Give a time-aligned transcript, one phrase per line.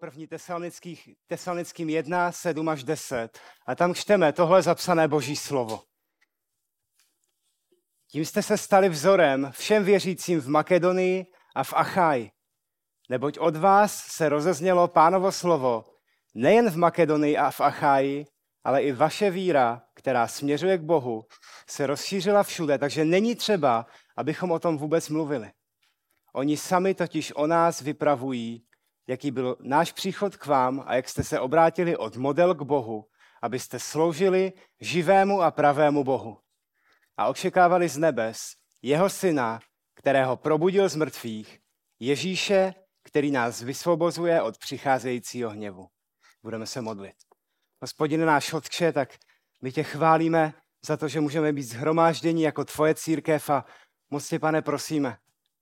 [0.00, 0.28] První
[1.26, 3.38] tesalonickým 1, 7 až 10.
[3.66, 5.82] A tam čteme tohle zapsané boží slovo.
[8.10, 12.30] Tím jste se stali vzorem všem věřícím v Makedonii a v Achaj.
[13.08, 15.84] Neboť od vás se rozeznělo pánovo slovo
[16.34, 18.26] nejen v Makedonii a v Achaji,
[18.64, 21.24] ale i vaše víra, která směřuje k Bohu,
[21.68, 23.86] se rozšířila všude, takže není třeba,
[24.16, 25.50] abychom o tom vůbec mluvili.
[26.32, 28.66] Oni sami totiž o nás vypravují,
[29.06, 33.04] jaký byl náš příchod k vám a jak jste se obrátili od model k Bohu,
[33.42, 36.38] abyste sloužili živému a pravému Bohu.
[37.16, 39.60] A očekávali z nebes jeho syna,
[39.94, 41.58] kterého probudil z mrtvých,
[42.00, 45.86] Ježíše, který nás vysvobozuje od přicházejícího hněvu.
[46.42, 47.14] Budeme se modlit.
[47.82, 49.14] Hospodine náš Otče, tak
[49.62, 50.54] my tě chválíme
[50.86, 53.64] za to, že můžeme být zhromáždění jako tvoje církev a
[54.10, 55.16] moc tě, pane, prosíme,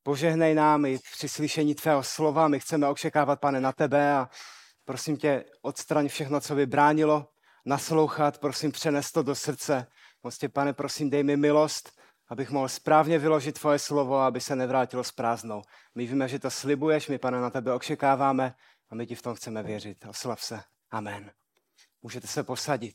[0.05, 2.49] požehnej nám i při slyšení tvého slova.
[2.49, 4.29] My chceme očekávat, pane, na tebe a
[4.85, 7.29] prosím tě, odstraň všechno, co by bránilo
[7.67, 9.87] naslouchat, prosím, přenes to do srdce.
[10.23, 11.91] Moc tě, pane, prosím, dej mi milost,
[12.29, 15.63] abych mohl správně vyložit tvoje slovo, aby se nevrátilo s prázdnou.
[15.95, 18.55] My víme, že to slibuješ, my, pane, na tebe očekáváme
[18.91, 20.07] a my ti v tom chceme věřit.
[20.09, 20.61] Oslav se.
[20.91, 21.31] Amen.
[22.03, 22.95] Můžete se posadit.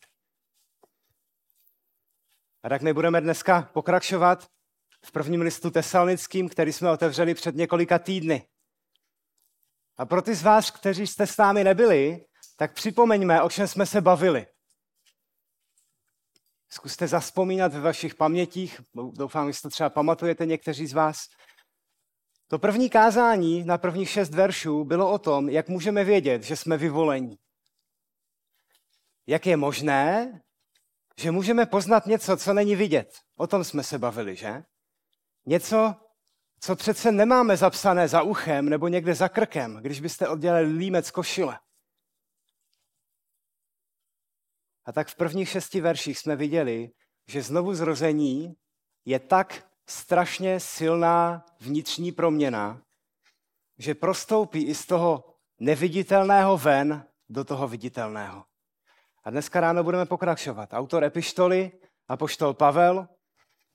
[2.64, 4.48] A tak my budeme dneska pokračovat
[5.05, 8.47] v prvním listu tesalnickým, který jsme otevřeli před několika týdny.
[9.97, 13.86] A pro ty z vás, kteří jste s námi nebyli, tak připomeňme, o čem jsme
[13.86, 14.47] se bavili.
[16.70, 18.81] Zkuste zaspomínat ve vašich pamětích,
[19.14, 21.17] doufám, že to třeba pamatujete někteří z vás.
[22.47, 26.77] To první kázání na prvních šest veršů bylo o tom, jak můžeme vědět, že jsme
[26.77, 27.38] vyvolení.
[29.27, 30.42] Jak je možné,
[31.17, 33.14] že můžeme poznat něco, co není vidět.
[33.38, 34.64] O tom jsme se bavili, že?
[35.45, 35.95] Něco,
[36.59, 41.59] co přece nemáme zapsané za uchem nebo někde za krkem, když byste oddělali límec košile.
[44.86, 46.92] A tak v prvních šesti verších jsme viděli,
[47.27, 48.55] že znovu zrození
[49.05, 52.82] je tak strašně silná vnitřní proměna,
[53.77, 55.23] že prostoupí i z toho
[55.60, 58.45] neviditelného ven do toho viditelného.
[59.23, 60.70] A dneska ráno budeme pokračovat.
[60.73, 61.71] Autor epištoly,
[62.08, 63.08] apoštol Pavel,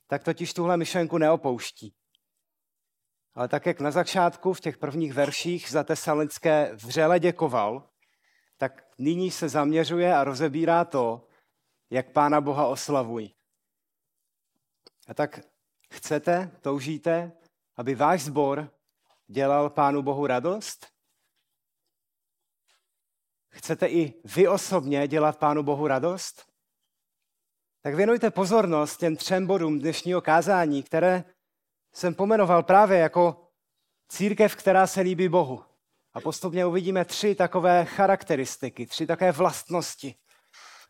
[0.06, 1.94] tak totiž tuhle myšlenku neopouští.
[3.34, 7.88] Ale tak, jak na začátku v těch prvních verších za tesalonické vřele děkoval,
[8.56, 11.28] tak nyní se zaměřuje a rozebírá to,
[11.90, 13.34] jak Pána Boha oslavují.
[15.08, 15.40] A tak
[15.90, 17.32] chcete, toužíte,
[17.76, 18.70] aby váš sbor
[19.26, 20.86] dělal Pánu Bohu radost?
[23.48, 26.53] Chcete i vy osobně dělat Pánu Bohu radost?
[27.86, 31.24] Tak věnujte pozornost těm třem bodům dnešního kázání, které
[31.92, 33.50] jsem pomenoval právě jako
[34.08, 35.62] církev, která se líbí Bohu.
[36.14, 40.14] A postupně uvidíme tři takové charakteristiky, tři takové vlastnosti.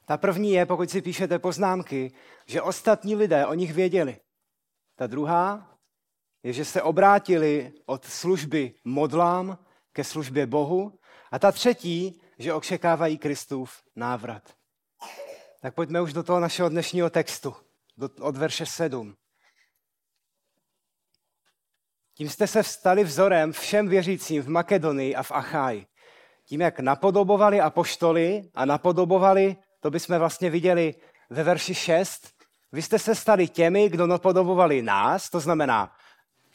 [0.04, 2.14] Ta první je, pokud si píšete poznámky,
[2.46, 4.20] že ostatní lidé o nich věděli.
[4.96, 5.76] Ta druhá
[6.42, 9.58] je, že se obrátili od služby modlám
[9.92, 10.98] ke službě Bohu.
[11.32, 14.54] A ta třetí, že očekávají Kristův návrat.
[15.64, 17.56] Tak pojďme už do toho našeho dnešního textu,
[18.20, 19.14] od verše 7.
[22.14, 25.86] Tím jste se vstali vzorem všem věřícím v Makedonii a v Acháji.
[26.44, 30.94] Tím, jak napodobovali apoštoly a napodobovali, to bychom vlastně viděli
[31.30, 32.28] ve verši 6,
[32.72, 35.96] vy jste se stali těmi, kdo napodobovali nás, to znamená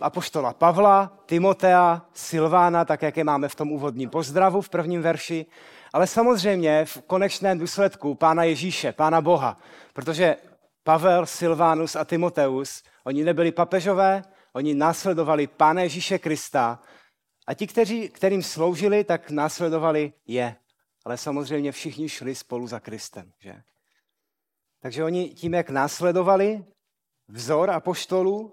[0.01, 5.45] apoštola Pavla, Timotea, Silvána, tak jak je máme v tom úvodním pozdravu v prvním verši,
[5.93, 9.57] ale samozřejmě v konečném důsledku Pána Ježíše, Pána Boha,
[9.93, 10.35] protože
[10.83, 14.23] Pavel, Silvánus a Timoteus, oni nebyli papežové,
[14.53, 16.79] oni následovali Pána Ježíše Krista
[17.47, 20.55] a ti, kteří, kterým sloužili, tak následovali je.
[21.05, 23.31] Ale samozřejmě všichni šli spolu za Kristem.
[23.39, 23.55] Že?
[24.81, 26.65] Takže oni tím, jak následovali
[27.27, 27.81] vzor a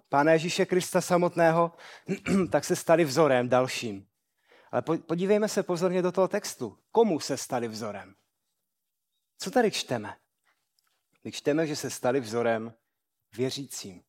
[0.09, 1.73] Pána Ježíše Krista samotného,
[2.51, 4.07] tak se stali vzorem dalším.
[4.77, 6.79] Ale podívejme se pozorně do toho textu.
[6.91, 8.15] Komu se stali vzorem?
[9.39, 10.17] Co tady čteme?
[11.25, 12.75] My čteme, že se stali vzorem
[13.37, 14.03] věřícím.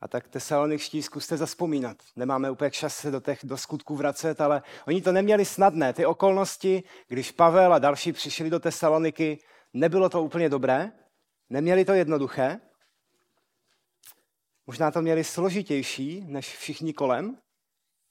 [0.00, 1.96] A tak tesaloničtí zkuste zaspomínat.
[2.16, 5.92] Nemáme úplně čas se do těch do skutků vracet, ale oni to neměli snadné.
[5.92, 9.38] Ty okolnosti, když Pavel a další přišli do Tesaloniky,
[9.72, 10.92] nebylo to úplně dobré,
[11.50, 12.60] neměli to jednoduché,
[14.66, 17.38] možná to měli složitější než všichni kolem,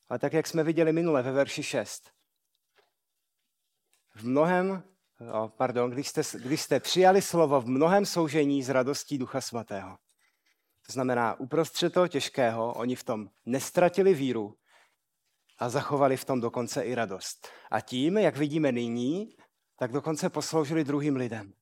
[0.09, 2.11] ale tak, jak jsme viděli minule ve verši 6.
[4.15, 4.83] V mnohem,
[5.31, 9.97] oh, pardon, když jste, když jste přijali slovo v mnohem soužení s radostí Ducha Svatého.
[10.85, 14.57] To znamená, uprostřed toho těžkého oni v tom nestratili víru,
[15.57, 17.47] a zachovali v tom dokonce i radost.
[17.71, 19.35] A tím, jak vidíme nyní,
[19.75, 21.53] tak dokonce posloužili druhým lidem.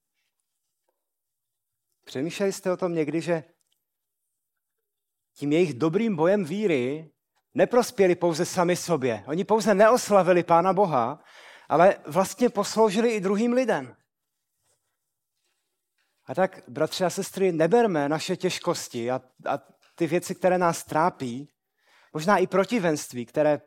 [2.06, 3.44] Přemýšleli jste o tom někdy, že
[5.34, 7.13] tím jejich dobrým bojem víry
[7.54, 9.24] neprospěli pouze sami sobě.
[9.28, 11.24] Oni pouze neoslavili Pána Boha,
[11.70, 13.96] ale vlastně posloužili i druhým lidem.
[16.26, 19.60] A tak, bratři a sestry, neberme naše těžkosti a, a
[19.96, 21.50] ty věci, které nás trápí,
[22.14, 23.62] možná i protivenství, které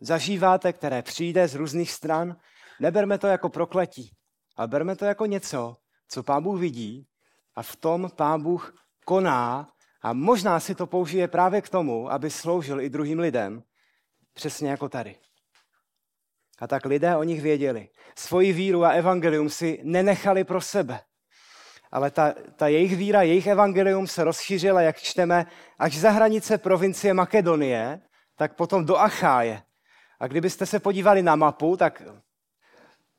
[0.00, 2.36] zažíváte, které přijde z různých stran,
[2.80, 4.16] neberme to jako prokletí,
[4.56, 5.76] ale berme to jako něco,
[6.08, 7.08] co Pán Bůh vidí
[7.54, 8.74] a v tom Pán Bůh
[9.04, 9.68] koná
[10.02, 13.62] a možná si to použije právě k tomu, aby sloužil i druhým lidem,
[14.34, 15.16] přesně jako tady.
[16.58, 17.88] A tak lidé o nich věděli.
[18.18, 21.00] Svoji víru a evangelium si nenechali pro sebe.
[21.90, 25.46] Ale ta, ta jejich víra, jejich evangelium se rozšířila, jak čteme,
[25.78, 28.00] až za hranice provincie Makedonie,
[28.36, 29.62] tak potom do Acháje.
[30.20, 32.02] A kdybyste se podívali na mapu, tak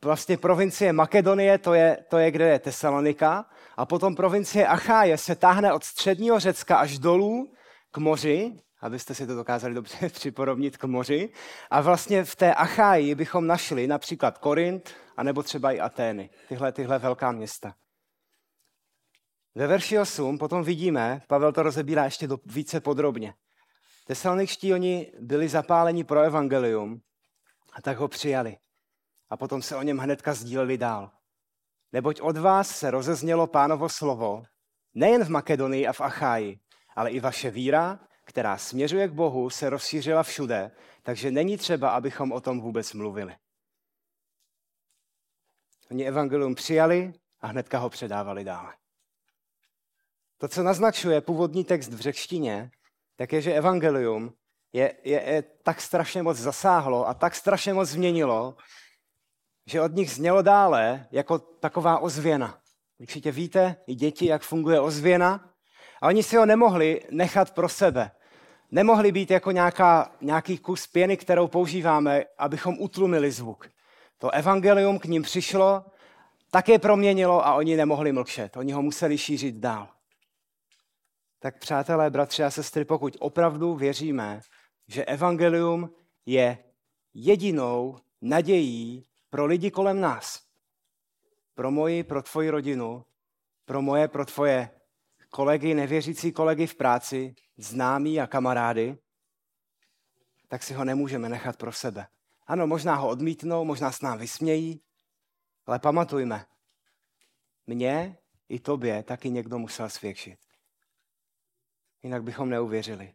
[0.05, 3.45] vlastně provincie Makedonie, to je, to je kde je Tesalonika,
[3.77, 7.53] a potom provincie Acháje se táhne od středního Řecka až dolů
[7.91, 11.29] k moři, abyste si to dokázali dobře připodobnit k moři.
[11.69, 16.99] A vlastně v té Acháji bychom našli například Korint, anebo třeba i Atény, tyhle, tyhle
[16.99, 17.73] velká města.
[19.55, 23.33] Ve verši 8 potom vidíme, Pavel to rozebírá ještě do, více podrobně.
[24.07, 27.01] Tesaloničtí oni byli zapáleni pro evangelium
[27.73, 28.57] a tak ho přijali.
[29.29, 31.11] A potom se o něm hnedka sdíleli dál.
[31.91, 34.43] Neboť od vás se rozeznělo pánovo slovo,
[34.93, 36.59] nejen v Makedonii a v Acháji,
[36.95, 40.71] ale i vaše víra, která směřuje k Bohu, se rozšířila všude,
[41.03, 43.35] takže není třeba, abychom o tom vůbec mluvili.
[45.91, 48.73] Oni evangelium přijali a hnedka ho předávali dále.
[50.37, 52.71] To, co naznačuje původní text v řečtině,
[53.15, 54.33] tak je, že evangelium
[54.73, 58.55] je, je, je tak strašně moc zasáhlo a tak strašně moc změnilo,
[59.69, 62.57] že od nich znělo dále jako taková ozvěna.
[62.99, 65.49] Určitě víte, i děti, jak funguje ozvěna.
[66.01, 68.11] A oni si ho nemohli nechat pro sebe.
[68.71, 73.69] Nemohli být jako nějaká, nějaký kus pěny, kterou používáme, abychom utlumili zvuk.
[74.17, 75.85] To evangelium k ním přišlo,
[76.51, 78.57] také proměnilo a oni nemohli mlčet.
[78.57, 79.87] Oni ho museli šířit dál.
[81.39, 84.41] Tak přátelé, bratři a sestry, pokud opravdu věříme,
[84.87, 85.89] že evangelium
[86.25, 86.57] je
[87.13, 90.43] jedinou nadějí pro lidi kolem nás.
[91.53, 93.05] Pro moji, pro tvoji rodinu,
[93.65, 94.69] pro moje, pro tvoje
[95.29, 98.97] kolegy, nevěřící kolegy v práci, známí a kamarády,
[100.47, 102.07] tak si ho nemůžeme nechat pro sebe.
[102.47, 104.81] Ano, možná ho odmítnou, možná s nám vysmějí,
[105.65, 106.45] ale pamatujme,
[107.67, 108.17] mně
[108.49, 110.39] i tobě taky někdo musel svědčit.
[112.03, 113.13] Jinak bychom neuvěřili.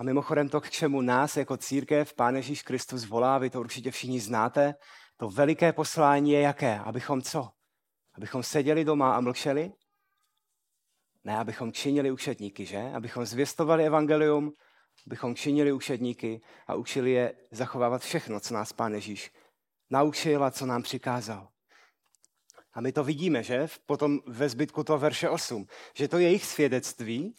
[0.00, 3.90] A mimochodem to, k čemu nás jako církev Pán Ježíš Kristus volá, vy to určitě
[3.90, 4.74] všichni znáte,
[5.16, 6.78] to veliké poslání je jaké?
[6.78, 7.48] Abychom co?
[8.14, 9.72] Abychom seděli doma a mlčeli?
[11.24, 12.92] Ne, abychom činili učetníky, že?
[12.94, 14.52] Abychom zvěstovali evangelium,
[15.06, 19.32] abychom činili učedníky a učili je zachovávat všechno, co nás Pán Ježíš
[19.90, 21.48] naučil a co nám přikázal.
[22.72, 23.68] A my to vidíme, že?
[23.86, 27.34] Potom ve zbytku toho verše 8, že to jejich svědectví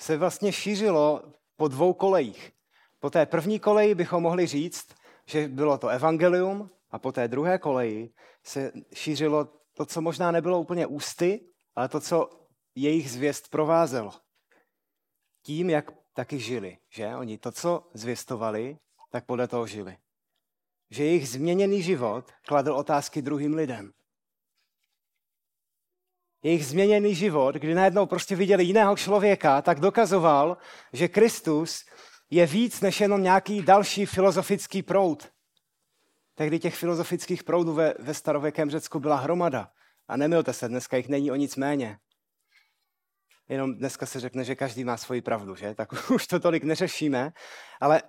[0.00, 1.32] se vlastně šířilo
[1.62, 2.52] po dvou kolejích.
[3.00, 4.86] Po té první koleji bychom mohli říct,
[5.26, 8.10] že bylo to evangelium a po té druhé koleji
[8.42, 11.40] se šířilo to, co možná nebylo úplně ústy,
[11.76, 12.30] ale to, co
[12.74, 14.12] jejich zvěst provázelo.
[15.42, 17.16] Tím, jak taky žili, že?
[17.16, 18.78] Oni to, co zvěstovali,
[19.10, 19.96] tak podle toho žili.
[20.90, 23.92] Že jejich změněný život kladl otázky druhým lidem.
[26.42, 30.56] Jejich změněný život, kdy najednou prostě viděli jiného člověka, tak dokazoval,
[30.92, 31.84] že Kristus
[32.30, 35.28] je víc než jenom nějaký další filozofický proud.
[36.34, 39.70] Tehdy těch filozofických proudů ve, ve starověkém Řecku byla hromada.
[40.08, 41.98] A nemilte se, dneska jich není o nic méně.
[43.48, 45.74] Jenom dneska se řekne, že každý má svoji pravdu, že?
[45.74, 47.32] Tak už to tolik neřešíme.
[47.80, 48.02] Ale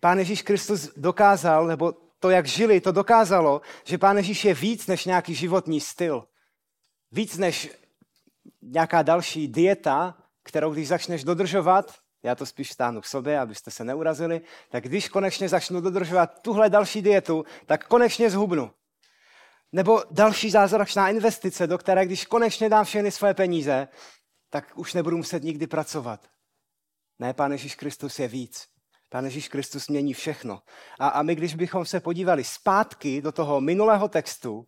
[0.00, 4.86] Pán Ježíš Kristus dokázal, nebo to, jak žili, to dokázalo, že Pán Ježíš je víc
[4.86, 6.24] než nějaký životní styl.
[7.12, 7.70] Víc než
[8.62, 13.84] nějaká další dieta, kterou když začneš dodržovat, já to spíš stáhnu k sobě, abyste se
[13.84, 18.70] neurazili, tak když konečně začnu dodržovat tuhle další dietu, tak konečně zhubnu.
[19.72, 23.88] Nebo další zázračná investice, do které když konečně dám všechny své peníze,
[24.50, 26.28] tak už nebudu muset nikdy pracovat.
[27.18, 28.66] Ne, Pán Ježíš Kristus je víc.
[29.08, 30.62] Pán Ježíš Kristus mění všechno.
[30.98, 34.66] A, a my, když bychom se podívali zpátky do toho minulého textu,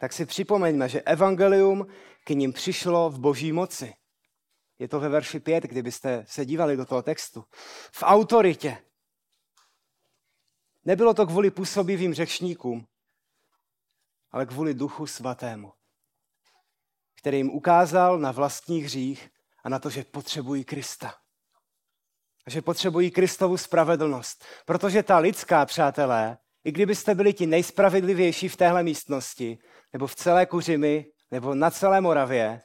[0.00, 1.86] tak si připomeňme, že evangelium
[2.24, 3.94] k ním přišlo v boží moci.
[4.78, 7.44] Je to ve verši 5, kdybyste se dívali do toho textu.
[7.92, 8.78] V autoritě.
[10.84, 12.86] Nebylo to kvůli působivým řečníkům,
[14.30, 15.72] ale kvůli duchu svatému,
[17.20, 19.30] který jim ukázal na vlastní hřích
[19.64, 21.14] a na to, že potřebují Krista.
[22.46, 24.44] A že potřebují Kristovu spravedlnost.
[24.66, 29.58] Protože ta lidská, přátelé, i kdybyste byli ti nejspravedlivější v téhle místnosti,
[29.92, 32.62] nebo v celé Kuřimi, nebo na celé Moravě,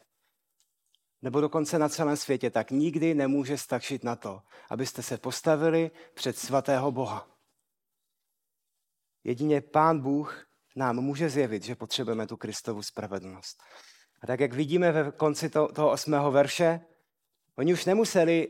[1.22, 6.38] nebo dokonce na celém světě, tak nikdy nemůže stačit na to, abyste se postavili před
[6.38, 7.28] svatého Boha.
[9.24, 13.58] Jedině Pán Bůh nám může zjevit, že potřebujeme tu Kristovu spravedlnost.
[14.22, 16.80] A tak, jak vidíme ve konci to, toho osmého verše,
[17.56, 18.48] oni už nemuseli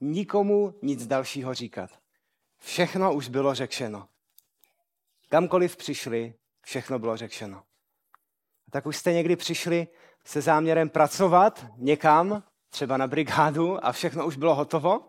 [0.00, 1.90] nikomu nic dalšího říkat.
[2.58, 4.08] Všechno už bylo řečeno.
[5.28, 7.62] Kamkoliv přišli, všechno bylo řečeno.
[8.72, 9.88] Tak už jste někdy přišli
[10.24, 15.00] se záměrem pracovat někam, třeba na brigádu a všechno už bylo hotovo?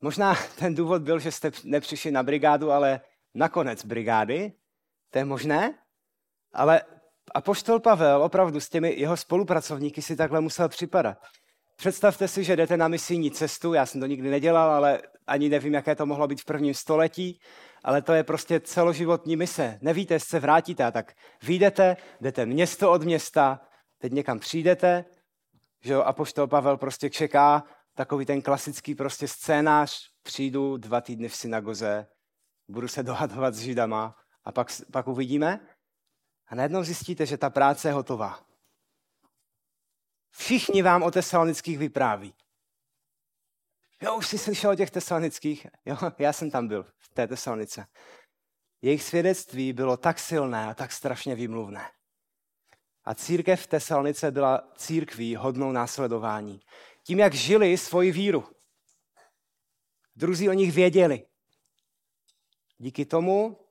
[0.00, 3.00] Možná ten důvod byl, že jste nepřišli na brigádu, ale
[3.34, 4.52] na konec brigády.
[5.10, 5.78] To je možné?
[6.52, 6.82] Ale
[7.34, 11.18] apoštol Pavel opravdu s těmi jeho spolupracovníky si takhle musel připadat.
[11.76, 15.74] Představte si, že jdete na misijní cestu, já jsem to nikdy nedělal, ale ani nevím,
[15.74, 17.40] jaké to mohlo být v prvním století,
[17.84, 19.78] ale to je prostě celoživotní mise.
[19.82, 23.60] Nevíte, jestli se vrátíte, a tak vyjdete, jdete město od města,
[23.98, 25.04] teď někam přijdete,
[25.82, 31.36] že jo, apoštol Pavel prostě čeká takový ten klasický prostě scénář, přijdu dva týdny v
[31.36, 32.06] synagoze,
[32.68, 35.60] budu se dohadovat s židama a pak, pak uvidíme.
[36.46, 38.40] A najednou zjistíte, že ta práce je hotová.
[40.30, 42.34] Všichni vám o tesalonických vypráví.
[44.02, 45.66] Jo, už jsi slyšel o těch tesalonických?
[45.86, 47.86] Jo, já jsem tam byl, v té tesalonice.
[48.82, 51.90] Jejich svědectví bylo tak silné a tak strašně výmluvné.
[53.04, 56.60] A církev v Tesalonice byla církví hodnou následování.
[57.02, 58.44] Tím, jak žili svoji víru.
[60.16, 61.26] Druzí o nich věděli.
[62.78, 63.66] Díky tomu,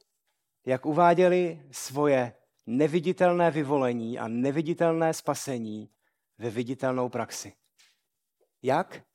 [0.65, 2.33] jak uváděli svoje
[2.65, 5.89] neviditelné vyvolení a neviditelné spasení
[6.38, 7.53] ve viditelnou praxi.
[8.62, 9.09] Jak?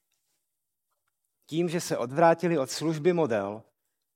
[1.47, 3.63] Tím, že se odvrátili od služby model,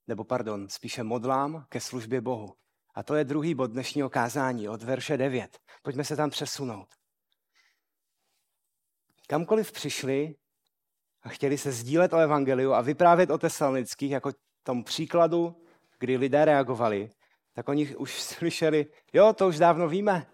[0.07, 2.55] nebo pardon, spíše modlám ke službě Bohu.
[2.95, 5.59] A to je druhý bod dnešního kázání od verše 9.
[5.83, 6.89] Pojďme se tam přesunout.
[9.27, 10.35] Kamkoliv přišli
[11.23, 14.33] a chtěli se sdílet o evangeliu a vyprávět o tesalonických jako
[14.63, 15.65] tom příkladu,
[15.99, 17.11] kdy lidé reagovali,
[17.53, 20.27] tak oni už slyšeli, jo, to už dávno víme.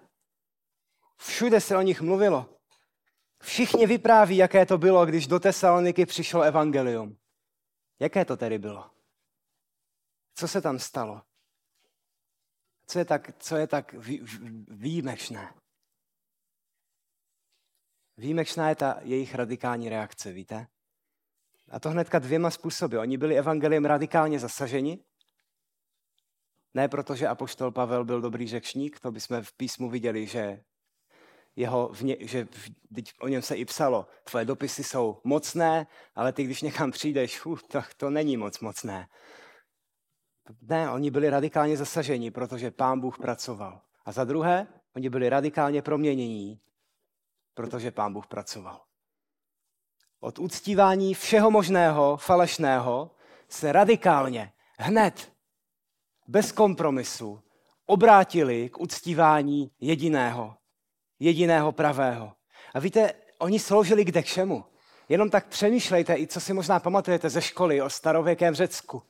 [1.17, 2.53] Všude se o nich mluvilo.
[3.45, 7.17] Všichni vypráví, jaké to bylo, když do Tesaloniky přišlo evangelium.
[8.01, 8.91] Jaké to tedy bylo?
[10.35, 11.23] Co se tam stalo?
[12.87, 13.95] Co je tak, co je tak
[14.69, 15.55] výjimečné?
[18.17, 20.67] Výjimečná je ta jejich radikální reakce, víte?
[21.71, 22.99] A to hnedka dvěma způsoby.
[22.99, 25.05] Oni byli evangeliem radikálně zasaženi,
[26.75, 30.65] ne proto, že apoštol Pavel byl dobrý řečník, to bychom v písmu viděli, že
[31.56, 32.49] jeho, ně, že
[32.94, 37.46] teď o něm se i psalo, tvoje dopisy jsou mocné, ale ty, když někam přijdeš,
[37.46, 39.08] uh, to, to není moc mocné.
[40.62, 43.80] Ne, oni byli radikálně zasaženi, protože pán Bůh pracoval.
[44.04, 46.61] A za druhé, oni byli radikálně proměnění,
[47.54, 48.80] protože pán Bůh pracoval.
[50.20, 53.11] Od uctívání všeho možného, falešného,
[53.49, 55.32] se radikálně, hned,
[56.28, 57.42] bez kompromisu,
[57.87, 60.56] obrátili k uctívání jediného,
[61.18, 62.33] jediného pravého.
[62.75, 64.64] A víte, oni sloužili kde k čemu?
[65.09, 69.02] Jenom tak přemýšlejte, i co si možná pamatujete ze školy o starověkém Řecku.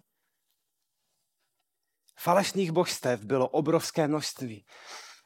[2.19, 4.67] Falešných božstev bylo obrovské množství.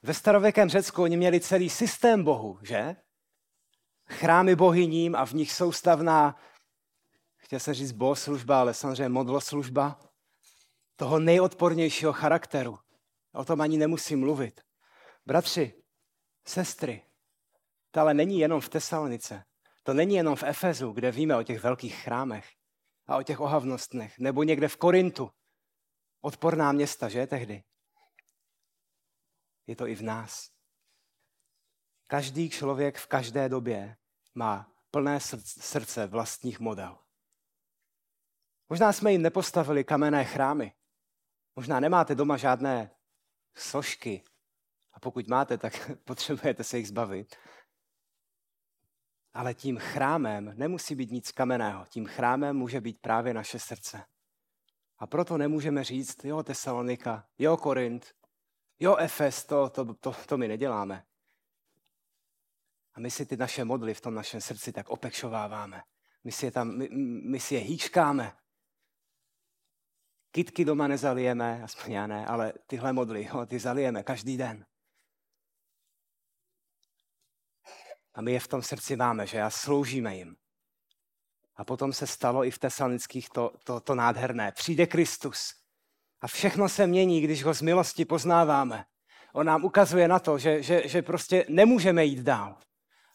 [0.02, 2.96] Ve starověkém Řecku oni měli celý systém bohu, že?
[4.08, 6.36] Chrámy bohyním a v nich soustavná,
[7.36, 10.00] chtěl jsem říct bohoslužba, ale samozřejmě modloslužba,
[10.96, 12.78] toho nejodpornějšího charakteru.
[13.32, 14.60] O tom ani nemusím mluvit.
[15.26, 15.82] Bratři,
[16.48, 17.02] Sestry,
[17.90, 19.44] to ale není jenom v Tesalonice.
[19.82, 22.48] To není jenom v Efezu, kde víme o těch velkých chrámech
[23.06, 25.30] a o těch ohavnostech, nebo někde v Korintu.
[26.20, 27.64] Odporná města, že tehdy?
[29.66, 30.50] Je to i v nás.
[32.06, 33.96] Každý člověk v každé době
[34.34, 36.98] má plné srdce vlastních model.
[38.68, 40.72] Možná jsme jim nepostavili kamenné chrámy.
[41.56, 42.90] Možná nemáte doma žádné
[43.54, 44.24] sošky
[44.92, 47.36] a pokud máte, tak potřebujete se jich zbavit.
[49.32, 51.84] Ale tím chrámem nemusí být nic kamenného.
[51.88, 54.04] Tím chrámem může být právě naše srdce.
[54.98, 58.14] A proto nemůžeme říct, jo, Tesalonika, jo, Korint,
[58.80, 61.04] jo, Efes, to, to, to, to my neděláme.
[62.94, 65.82] A my si ty naše modly v tom našem srdci tak opekšováváme.
[66.24, 66.88] My si je tam, my,
[67.30, 68.32] my si je hýčkáme.
[70.30, 74.66] Kytky doma nezalijeme, aspoň já ne, ale tyhle modly, jo, ty zalijeme každý den.
[78.18, 80.36] A my je v tom srdci máme, že a sloužíme jim.
[81.56, 84.52] A potom se stalo i v Tesalonických to, to, to nádherné.
[84.52, 85.54] Přijde Kristus.
[86.20, 88.84] A všechno se mění, když ho z milosti poznáváme.
[89.32, 92.56] On nám ukazuje na to, že, že, že prostě nemůžeme jít dál.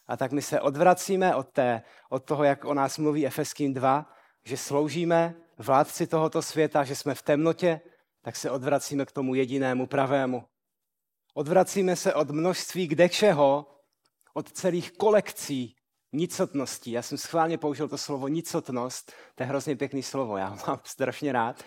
[0.06, 4.12] A tak my se odvracíme od, té, od toho, jak o nás mluví Efeským 2,
[4.44, 7.80] že sloužíme vládci tohoto světa, že jsme v temnotě,
[8.22, 10.44] tak se odvracíme k tomu jedinému pravému.
[11.34, 13.73] Odvracíme se od množství kdekšeho,
[14.34, 15.76] od celých kolekcí
[16.12, 16.90] nicotností.
[16.90, 20.80] Já jsem schválně použil to slovo nicotnost, to je hrozně pěkný slovo, já ho mám
[20.84, 21.62] strašně rád.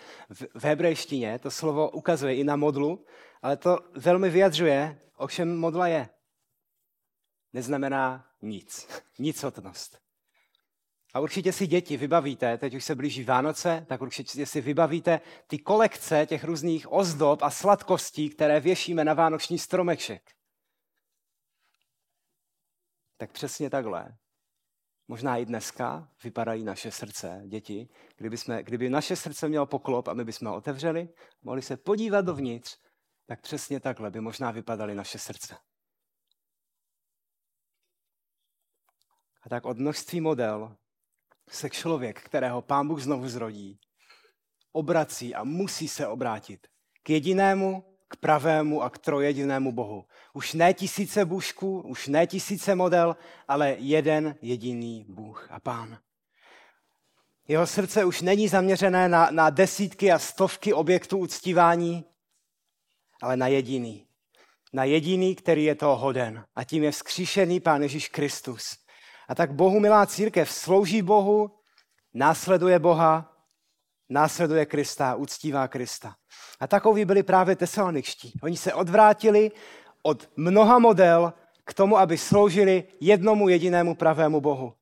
[0.54, 3.04] V, hebrejštině to slovo ukazuje i na modlu,
[3.42, 6.08] ale to velmi vyjadřuje, o čem modla je.
[7.52, 8.88] Neznamená nic.
[9.18, 9.98] Nicotnost.
[11.14, 15.58] A určitě si děti vybavíte, teď už se blíží Vánoce, tak určitě si vybavíte ty
[15.58, 20.37] kolekce těch různých ozdob a sladkostí, které věšíme na vánoční stromeček.
[23.18, 24.16] Tak přesně takhle.
[25.08, 27.88] Možná i dneska vypadají naše srdce, děti.
[28.16, 31.08] Kdyby, jsme, kdyby naše srdce mělo poklop a my bychom ho otevřeli,
[31.42, 32.78] mohli se podívat dovnitř,
[33.26, 35.56] tak přesně takhle by možná vypadaly naše srdce.
[39.42, 40.76] A tak od množství model
[41.48, 43.80] se člověk, kterého pán Bůh znovu zrodí,
[44.72, 46.66] obrací a musí se obrátit
[47.02, 50.04] k jedinému, k pravému a k trojedinému Bohu.
[50.32, 53.16] Už ne tisíce bůžků, už ne tisíce model,
[53.48, 55.98] ale jeden jediný Bůh a pán.
[57.48, 62.04] Jeho srdce už není zaměřené na, na desítky a stovky objektů uctívání,
[63.22, 64.06] ale na jediný.
[64.72, 66.44] Na jediný, který je toho hoden.
[66.56, 68.76] A tím je vzkříšený Pán Ježíš Kristus.
[69.28, 71.50] A tak Bohu milá církev slouží Bohu,
[72.14, 73.37] následuje Boha,
[74.08, 76.16] následuje Krista, uctívá Krista.
[76.60, 78.38] A takoví byli právě tesaloničtí.
[78.42, 79.50] Oni se odvrátili
[80.02, 81.32] od mnoha model
[81.64, 84.74] k tomu, aby sloužili jednomu jedinému pravému Bohu.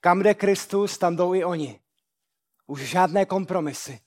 [0.00, 1.80] Kam jde Kristus, tam jdou i oni.
[2.66, 4.00] Už žádné kompromisy.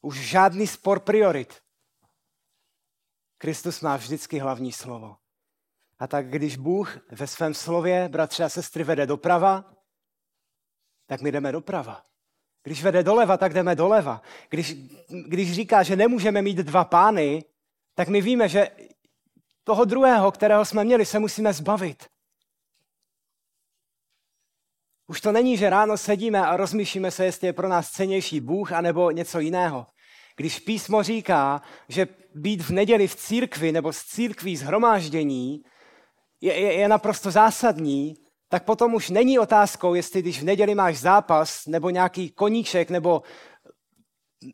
[0.00, 1.62] Už žádný spor priorit.
[3.38, 5.16] Kristus má vždycky hlavní slovo.
[5.98, 9.74] A tak když Bůh ve svém slově, bratři a sestry, vede doprava,
[11.06, 12.04] tak my jdeme doprava.
[12.66, 14.22] Když vede doleva, tak jdeme doleva.
[14.50, 14.74] Když,
[15.26, 17.44] když říká, že nemůžeme mít dva pány,
[17.94, 18.70] tak my víme, že
[19.64, 22.06] toho druhého, kterého jsme měli, se musíme zbavit.
[25.06, 28.72] Už to není, že ráno sedíme a rozmýšlíme se, jestli je pro nás cenější Bůh
[28.72, 29.86] anebo něco jiného.
[30.36, 35.62] Když písmo říká, že být v neděli v církvi nebo z církví zhromáždění
[36.40, 38.14] je, je, je naprosto zásadní,
[38.48, 43.22] tak potom už není otázkou, jestli když v neděli máš zápas nebo nějaký koníček, nebo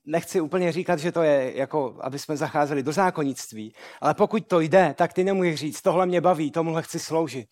[0.05, 4.61] nechci úplně říkat, že to je jako, aby jsme zacházeli do zákonnictví, ale pokud to
[4.61, 7.49] jde, tak ty nemůžeš říct, tohle mě baví, tomuhle chci sloužit.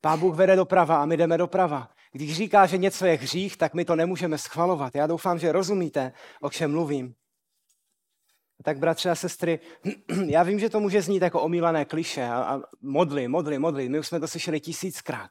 [0.00, 1.88] Pán Bůh vede doprava a my jdeme doprava.
[2.12, 4.94] Když říká, že něco je hřích, tak my to nemůžeme schvalovat.
[4.94, 7.14] Já doufám, že rozumíte, o čem mluvím.
[8.64, 9.60] Tak bratři a sestry,
[10.26, 13.88] já vím, že to může znít jako omílané kliše a, a modly, modly, modly.
[13.88, 15.30] My už jsme to slyšeli tisíckrát.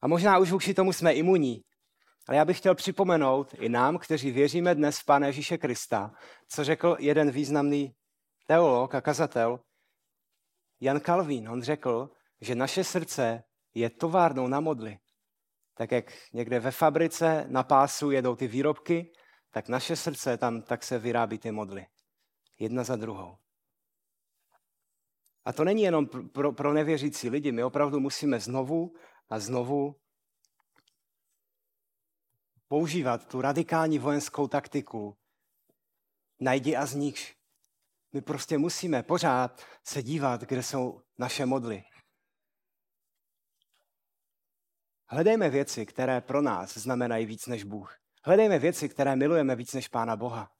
[0.00, 1.62] A možná už vůči tomu jsme imunní.
[2.28, 6.10] Ale já bych chtěl připomenout i nám, kteří věříme dnes v Pána Ježíše Krista,
[6.48, 7.94] co řekl jeden významný
[8.46, 9.60] teolog a kazatel,
[10.80, 11.48] Jan Kalvín.
[11.48, 13.42] On řekl, že naše srdce
[13.74, 14.98] je továrnou na modly.
[15.74, 19.12] Tak jak někde ve fabrice na pásu jedou ty výrobky,
[19.50, 21.86] tak naše srdce tam tak se vyrábí ty modly
[22.60, 23.38] jedna za druhou.
[25.44, 27.52] A to není jenom pro, pro nevěřící lidi.
[27.52, 28.94] My opravdu musíme znovu
[29.28, 30.00] a znovu
[32.68, 35.16] používat tu radikální vojenskou taktiku.
[36.40, 37.36] Najdi a znič.
[38.12, 41.84] My prostě musíme pořád se dívat, kde jsou naše modly.
[45.06, 47.96] Hledejme věci, které pro nás znamenají víc než Bůh.
[48.24, 50.59] Hledejme věci, které milujeme víc než Pána Boha.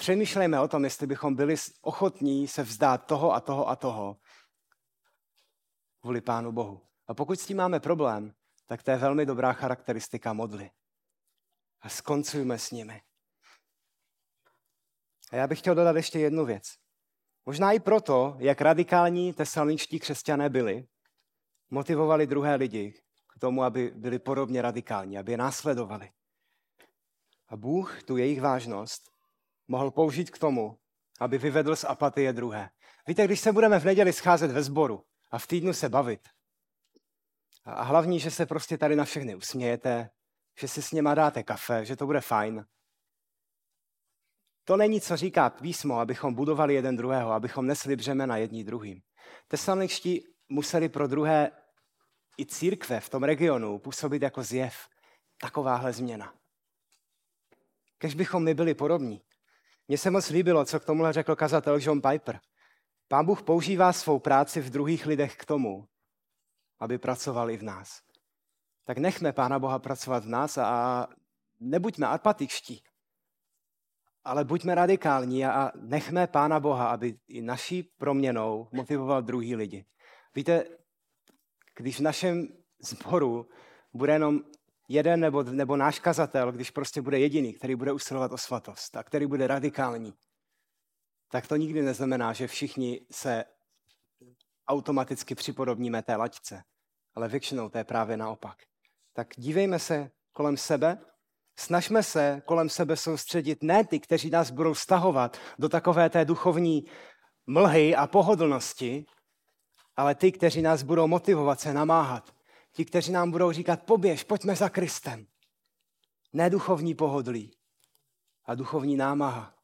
[0.00, 4.16] Přemýšlejme o tom, jestli bychom byli ochotní se vzdát toho a toho a toho
[6.00, 6.86] kvůli Pánu Bohu.
[7.06, 8.34] A pokud s tím máme problém,
[8.66, 10.70] tak to je velmi dobrá charakteristika modly.
[11.80, 13.02] A skoncujme s nimi.
[15.32, 16.74] A já bych chtěl dodat ještě jednu věc.
[17.46, 20.86] Možná i proto, jak radikální tesaloničtí křesťané byli,
[21.70, 22.94] motivovali druhé lidi
[23.36, 26.10] k tomu, aby byli podobně radikální, aby je následovali.
[27.48, 29.09] A Bůh tu jejich vážnost
[29.70, 30.78] mohl použít k tomu,
[31.20, 32.70] aby vyvedl z apatie druhé.
[33.06, 36.28] Víte, když se budeme v neděli scházet ve sboru a v týdnu se bavit,
[37.64, 40.10] a hlavní, že se prostě tady na všechny usmějete,
[40.60, 42.64] že si s něma dáte kafe, že to bude fajn,
[44.64, 49.02] To není, co říká písmo, abychom budovali jeden druhého, abychom nesli břemena jední druhým.
[49.48, 51.50] Tesaloničtí museli pro druhé
[52.38, 54.88] i církve v tom regionu působit jako zjev.
[55.40, 56.34] Takováhle změna.
[57.98, 59.22] Kež bychom my byli podobní.
[59.90, 62.40] Mně se moc líbilo, co k tomuhle řekl kazatel John Piper.
[63.08, 65.88] Pán Bůh používá svou práci v druhých lidech k tomu,
[66.80, 68.00] aby pracoval i v nás.
[68.84, 71.06] Tak nechme Pána Boha pracovat v nás a
[71.60, 72.82] nebuďme apatičtí,
[74.24, 79.84] ale buďme radikální a nechme Pána Boha, aby i naší proměnou motivoval druhý lidi.
[80.34, 80.64] Víte,
[81.76, 82.48] když v našem
[82.80, 83.48] sboru
[83.92, 84.40] bude jenom
[84.90, 89.02] jeden nebo, nebo náš kazatel, když prostě bude jediný, který bude usilovat o svatost a
[89.02, 90.14] který bude radikální,
[91.28, 93.44] tak to nikdy neznamená, že všichni se
[94.68, 96.62] automaticky připodobníme té laťce.
[97.14, 98.56] Ale většinou to je právě naopak.
[99.12, 100.98] Tak dívejme se kolem sebe,
[101.58, 106.84] snažme se kolem sebe soustředit ne ty, kteří nás budou stahovat do takové té duchovní
[107.46, 109.06] mlhy a pohodlnosti,
[109.96, 112.39] ale ty, kteří nás budou motivovat se namáhat.
[112.72, 115.26] Ti, kteří nám budou říkat, poběž, pojďme za Kristem.
[116.32, 117.56] Ne duchovní pohodlí
[118.44, 119.54] a duchovní námaha.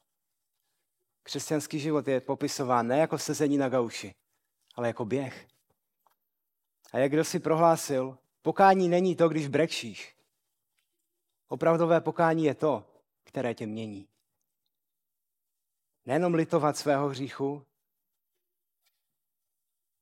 [1.23, 4.15] Křesťanský život je popisován ne jako sezení na gauši,
[4.75, 5.47] ale jako běh.
[6.93, 10.15] A jak kdo si prohlásil, pokání není to, když brekšíš.
[11.47, 12.93] Opravdové pokání je to,
[13.23, 14.07] které tě mění.
[16.05, 17.65] Nejenom litovat svého hříchu,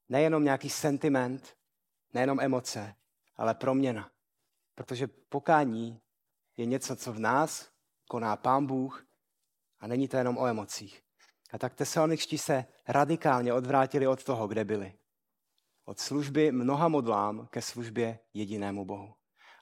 [0.10, 1.58] nejenom nějaký sentiment,
[2.16, 2.96] nejenom emoce,
[3.36, 4.12] ale proměna.
[4.76, 6.02] Protože pokání
[6.58, 7.70] je něco, co v nás
[8.10, 9.06] koná Pán Bůh
[9.80, 11.02] a není to jenom o emocích.
[11.52, 14.94] A tak tesaloničtí se radikálně odvrátili od toho, kde byli.
[15.86, 19.14] Od služby mnoha modlám ke službě jedinému Bohu.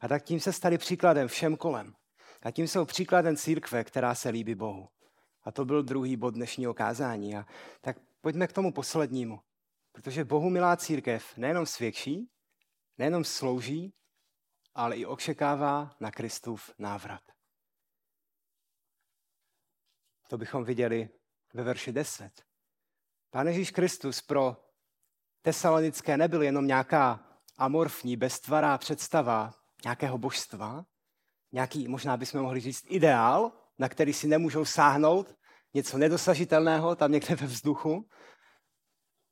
[0.01, 1.93] A tak tím se stali příkladem všem kolem.
[2.41, 4.89] A tím jsou příkladem církve, která se líbí Bohu.
[5.43, 7.35] A to byl druhý bod dnešního kázání.
[7.35, 7.45] A
[7.81, 9.39] tak pojďme k tomu poslednímu.
[9.91, 12.29] Protože Bohu milá církev nejenom svědčí,
[12.97, 13.93] nejenom slouží,
[14.75, 17.21] ale i očekává na Kristův návrat.
[20.27, 21.09] To bychom viděli
[21.53, 22.43] ve verši 10.
[23.29, 24.57] Pán Ježíš Kristus pro
[25.41, 29.53] tesalonické nebyl jenom nějaká amorfní, beztvará představa
[29.83, 30.85] nějakého božstva,
[31.51, 35.35] nějaký, možná bychom mohli říct, ideál, na který si nemůžou sáhnout,
[35.73, 38.09] něco nedosažitelného tam někde ve vzduchu.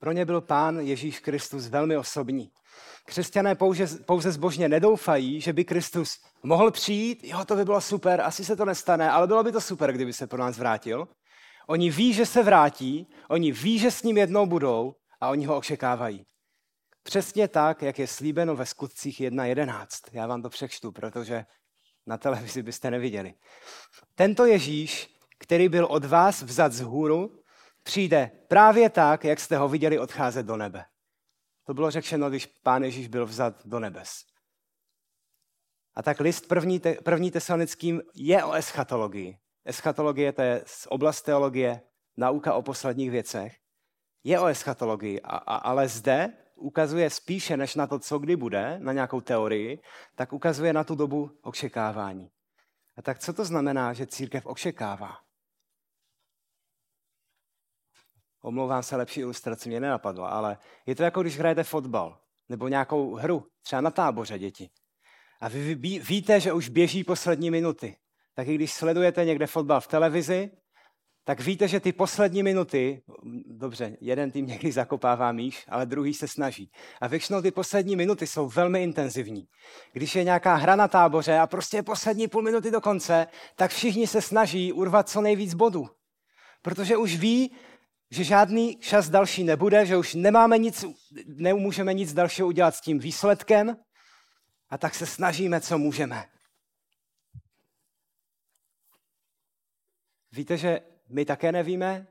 [0.01, 2.51] Pro ně byl pán Ježíš Kristus velmi osobní.
[3.05, 8.21] Křesťané pouze, pouze zbožně nedoufají, že by Kristus mohl přijít, jo, to by bylo super,
[8.21, 11.07] asi se to nestane, ale bylo by to super, kdyby se pro nás vrátil.
[11.67, 15.57] Oni ví, že se vrátí, oni ví, že s ním jednou budou a oni ho
[15.57, 16.25] očekávají.
[17.03, 19.87] Přesně tak, jak je slíbeno ve skutcích 1.11.
[20.11, 21.45] Já vám to přečtu, protože
[22.07, 23.33] na televizi byste neviděli.
[24.15, 27.40] Tento Ježíš, který byl od vás vzat z hůru,
[27.83, 30.85] přijde právě tak, jak jste ho viděli odcházet do nebe.
[31.65, 34.11] To bylo řečeno, když pán Ježíš byl vzat do nebes.
[35.95, 39.37] A tak list první, te, první tesalonickým je o eschatologii.
[39.65, 41.81] Eschatologie to je oblast teologie,
[42.17, 43.55] nauka o posledních věcech.
[44.23, 48.79] Je o eschatologii, a, a, ale zde ukazuje spíše než na to, co kdy bude,
[48.79, 49.79] na nějakou teorii,
[50.15, 52.31] tak ukazuje na tu dobu očekávání.
[52.97, 55.17] A tak co to znamená, že církev očekává?
[58.41, 62.17] Omlouvám se, lepší ilustrace mě nenapadla, ale je to jako když hrajete fotbal
[62.49, 64.69] nebo nějakou hru, třeba na táboře děti.
[65.41, 67.95] A vy víte, že už běží poslední minuty.
[68.35, 70.51] Tak i když sledujete někde fotbal v televizi,
[71.23, 73.01] tak víte, že ty poslední minuty,
[73.45, 76.71] dobře, jeden tým někdy zakopává míš, ale druhý se snaží.
[77.01, 79.47] A většinou ty poslední minuty jsou velmi intenzivní.
[79.93, 83.71] Když je nějaká hra na táboře a prostě je poslední půl minuty do konce, tak
[83.71, 85.89] všichni se snaží urvat co nejvíc bodů.
[86.61, 87.55] Protože už ví,
[88.11, 90.85] že žádný čas další nebude, že už nemáme nic,
[91.25, 93.77] nemůžeme nic dalšího udělat s tím výsledkem
[94.69, 96.29] a tak se snažíme, co můžeme.
[100.31, 102.07] Víte, že my také nevíme,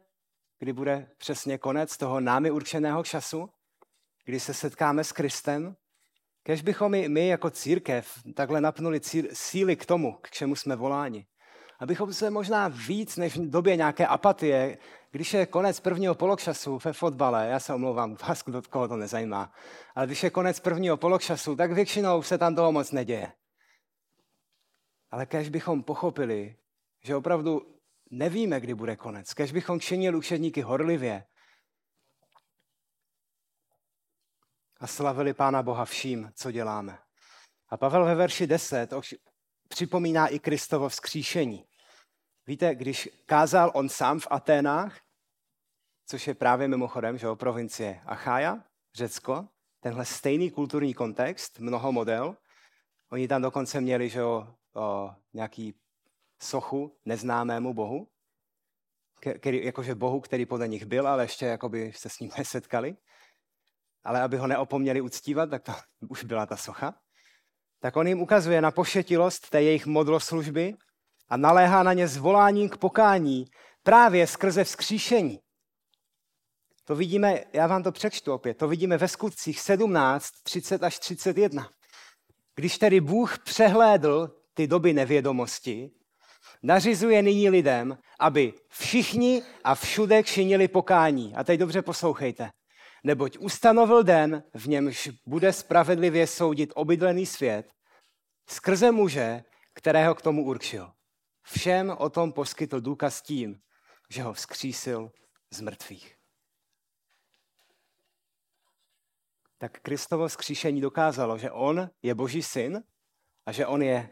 [0.58, 3.50] kdy bude přesně konec toho námi určeného času,
[4.24, 5.76] kdy se setkáme s Kristem.
[6.42, 9.00] Kež bychom i my jako církev takhle napnuli
[9.32, 11.26] síly k tomu, k čemu jsme voláni.
[11.80, 14.78] Abychom se možná víc než v době nějaké apatie,
[15.10, 19.52] když je konec prvního polokšasu ve fotbale, já se omlouvám, vás, kdo, koho to nezajímá,
[19.94, 23.32] ale když je konec prvního polokšasu, tak většinou se tam toho moc neděje.
[25.10, 26.56] Ale kež bychom pochopili,
[27.02, 29.34] že opravdu nevíme, kdy bude konec.
[29.34, 31.24] Kež bychom činili učedníky horlivě
[34.80, 36.98] a slavili Pána Boha vším, co děláme.
[37.68, 38.92] A Pavel ve verši 10
[39.68, 41.69] připomíná i Kristovo vzkříšení.
[42.50, 45.00] Víte, když kázal on sám v Aténách,
[46.06, 49.48] což je právě mimochodem, že jo, provincie Achája, Řecko,
[49.80, 52.36] tenhle stejný kulturní kontext, mnoho model.
[53.12, 55.74] Oni tam dokonce měli, že jo, o, nějaký
[56.42, 58.08] sochu neznámému bohu,
[59.38, 62.96] který, jakože bohu, který podle nich byl, ale ještě jakoby se s ním nesetkali.
[64.04, 65.72] Ale aby ho neopomněli uctívat, tak to
[66.08, 66.94] už byla ta socha.
[67.80, 70.76] Tak on jim ukazuje na pošetilost té jejich modloslužby
[71.30, 73.44] a naléhá na ně zvoláním k pokání
[73.82, 75.40] právě skrze vzkříšení.
[76.84, 81.70] To vidíme, já vám to přečtu opět, to vidíme ve skutcích 17, 30 až 31.
[82.54, 85.90] Když tedy Bůh přehlédl ty doby nevědomosti,
[86.62, 91.34] nařizuje nyní lidem, aby všichni a všude činili pokání.
[91.36, 92.50] A teď dobře poslouchejte.
[93.04, 97.70] Neboť ustanovil den, v němž bude spravedlivě soudit obydlený svět,
[98.48, 100.90] skrze muže, kterého k tomu určil.
[101.52, 103.60] Všem o tom poskytl důkaz tím,
[104.10, 105.12] že ho vzkřísil
[105.50, 106.20] z mrtvých.
[109.60, 112.82] tak Kristovo skříšení dokázalo, že on je Boží syn
[113.46, 114.08] a že on je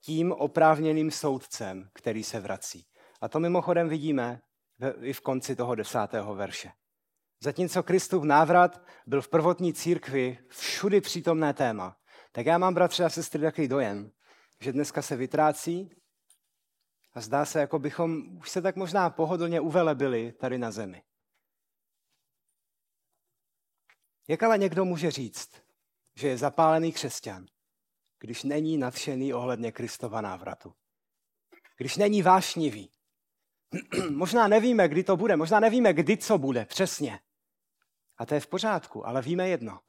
[0.00, 2.86] tím oprávněným soudcem, který se vrací.
[3.20, 4.40] A to mimochodem vidíme
[5.02, 6.70] i v konci toho desátého verše.
[7.42, 11.96] Zatímco Kristův návrat byl v prvotní církvi všudy přítomné téma,
[12.32, 14.10] tak já mám, bratře a sestry, takový dojem,
[14.60, 15.90] že dneska se vytrácí
[17.14, 21.02] a zdá se, jako bychom už se tak možná pohodlně uvelebili tady na zemi.
[24.28, 25.50] Jak ale někdo může říct,
[26.14, 27.46] že je zapálený křesťan,
[28.18, 30.74] když není nadšený ohledně Kristova návratu?
[31.76, 32.92] Když není vášnivý?
[34.10, 37.20] možná nevíme, kdy to bude, možná nevíme, kdy co bude, přesně.
[38.16, 39.80] A to je v pořádku, ale víme jedno.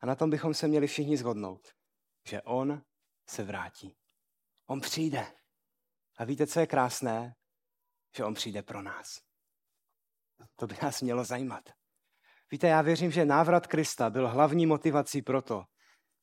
[0.00, 1.68] A na tom bychom se měli všichni zhodnout,
[2.24, 2.82] že on
[3.26, 3.96] se vrátí.
[4.66, 5.26] On přijde.
[6.18, 7.34] A víte, co je krásné?
[8.16, 9.20] Že on přijde pro nás.
[10.56, 11.70] To by nás mělo zajímat.
[12.50, 15.64] Víte, já věřím, že návrat Krista byl hlavní motivací pro to,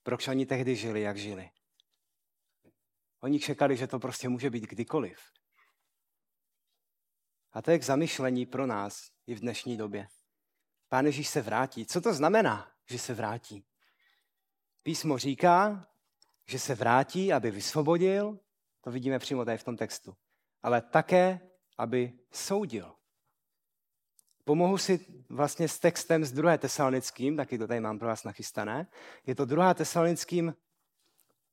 [0.03, 1.49] proč oni tehdy žili, jak žili.
[3.21, 5.19] Oni čekali, že to prostě může být kdykoliv.
[7.51, 10.07] A to je k zamyšlení pro nás i v dnešní době.
[10.89, 11.85] Pán Ježíš se vrátí.
[11.85, 13.65] Co to znamená, že se vrátí?
[14.83, 15.87] Písmo říká,
[16.47, 18.39] že se vrátí, aby vysvobodil,
[18.85, 20.15] to vidíme přímo tady v tom textu,
[20.63, 21.39] ale také,
[21.77, 22.93] aby soudil.
[24.43, 26.57] Pomohu si vlastně s textem z 2.
[26.57, 28.87] tesalonickým, taky to tady mám pro vás nachystané.
[29.25, 29.73] Je to 2.
[29.73, 30.55] tesalonickým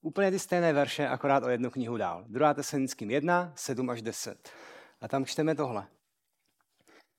[0.01, 2.25] úplně ty stejné verše, akorát o jednu knihu dál.
[2.29, 2.55] 2.
[2.55, 4.53] tesalonickým 1, 7 až 10.
[5.01, 5.89] A tam čteme tohle.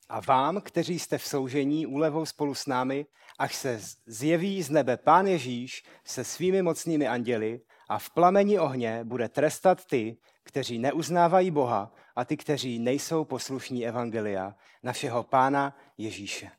[0.10, 3.06] A vám, kteří jste v soužení úlevou spolu s námi,
[3.40, 9.04] až se zjeví z nebe Pán Ježíš se svými mocnými anděli a v plameni ohně
[9.04, 16.52] bude trestat ty, kteří neuznávají Boha a ty, kteří nejsou poslušní Evangelia, našeho Pána Ježíše.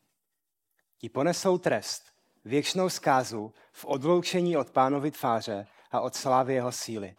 [0.99, 2.03] Ti ponesou trest,
[2.45, 7.15] věčnou zkázu v odloučení od pánovi tváře a od slávy jeho síly.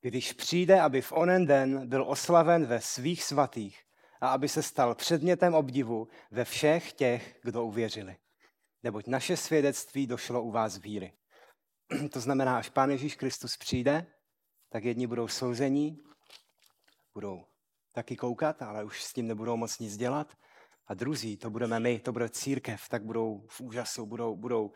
[0.00, 3.82] Když přijde, aby v onen den byl oslaven ve svých svatých
[4.20, 8.16] a aby se stal předmětem obdivu ve všech těch, kdo uvěřili.
[8.82, 11.12] Neboť naše svědectví došlo u vás víry.
[12.12, 14.06] To znamená, až Pán Ježíš Kristus přijde,
[14.68, 16.02] tak jedni budou souzení,
[17.14, 17.44] budou
[17.92, 20.36] taky koukat, ale už s tím nebudou moc nic dělat.
[20.86, 24.72] A druzí, to budeme my, to bude církev, tak budou v úžasu, budou, budou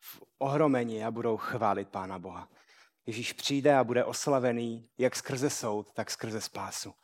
[0.00, 2.48] v ohromení a budou chválit Pána Boha.
[3.06, 6.94] Ježíš přijde a bude oslavený jak skrze soud, tak skrze spásu.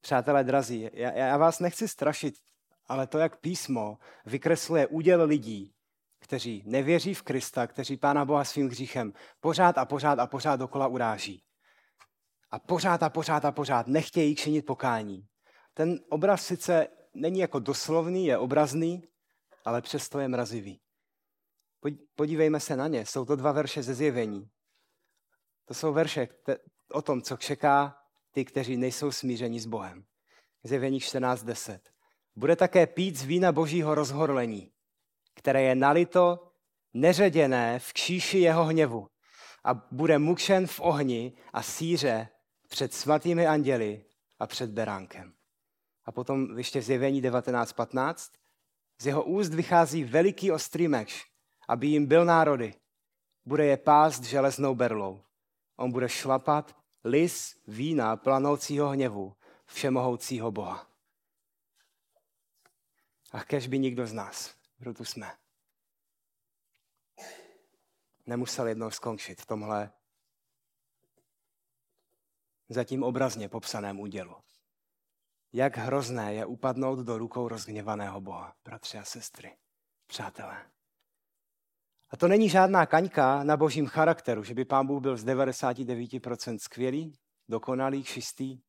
[0.00, 2.34] Přátelé drazí, já, já vás nechci strašit,
[2.86, 5.74] ale to, jak písmo vykresluje úděl lidí,
[6.32, 10.86] kteří nevěří v Krista, kteří Pána Boha svým hříchem pořád a pořád a pořád dokola
[10.86, 11.42] uráží.
[12.50, 15.26] A pořád a pořád a pořád nechtějí činit pokání.
[15.74, 19.02] Ten obraz sice není jako doslovný, je obrazný,
[19.64, 20.80] ale přesto je mrazivý.
[22.14, 23.06] Podívejme se na ně.
[23.06, 24.48] Jsou to dva verše ze zjevení.
[25.64, 26.28] To jsou verše
[26.92, 27.96] o tom, co čeká
[28.30, 30.04] ty, kteří nejsou smířeni s Bohem.
[30.64, 31.78] Zjevení 14.10.
[32.36, 34.71] Bude také pít z vína božího rozhorlení,
[35.42, 36.52] které je nalito
[36.94, 39.08] neředěné v kšíši jeho hněvu
[39.64, 42.28] a bude mukšen v ohni a síře
[42.68, 44.04] před svatými anděli
[44.38, 45.32] a před beránkem.
[46.04, 48.30] A potom ještě v zjevení 19.15
[48.98, 51.24] z jeho úst vychází veliký ostrý meč,
[51.68, 52.74] aby jim byl národy.
[53.44, 55.22] Bude je pást železnou berlou.
[55.76, 60.86] On bude šlapat lis vína planoucího hněvu všemohoucího Boha.
[63.32, 65.36] A kež by nikdo z nás kdo tu jsme,
[68.26, 69.92] nemusel jednou skončit v tomhle
[72.68, 74.36] za tím obrazně popsaném údělu.
[75.52, 79.56] Jak hrozné je upadnout do rukou rozgněvaného Boha, bratři a sestry,
[80.06, 80.70] přátelé.
[82.10, 86.58] A to není žádná kaňka na božím charakteru, že by pán Bůh byl z 99%
[86.58, 87.18] skvělý,
[87.48, 88.62] dokonalý, čistý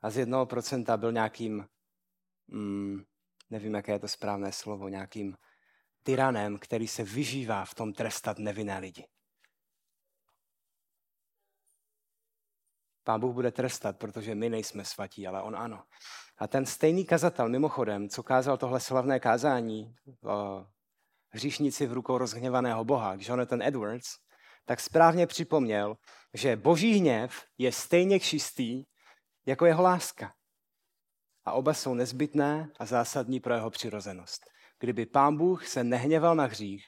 [0.00, 1.68] a z 1% byl nějakým,
[2.48, 3.11] mm,
[3.52, 5.36] nevím, jaké je to správné slovo, nějakým
[6.02, 9.06] tyranem, který se vyžívá v tom trestat nevinné lidi.
[13.04, 15.84] Pán Bůh bude trestat, protože my nejsme svatí, ale on ano.
[16.38, 20.66] A ten stejný kazatel, mimochodem, co kázal tohle slavné kázání o
[21.28, 24.16] hříšnici v rukou rozhněvaného Boha, Jonathan Edwards,
[24.64, 25.96] tak správně připomněl,
[26.34, 28.84] že boží hněv je stejně čistý
[29.46, 30.32] jako jeho láska.
[31.44, 34.42] A oba jsou nezbytné a zásadní pro jeho přirozenost.
[34.80, 36.84] Kdyby pán Bůh se nehněval na hřích,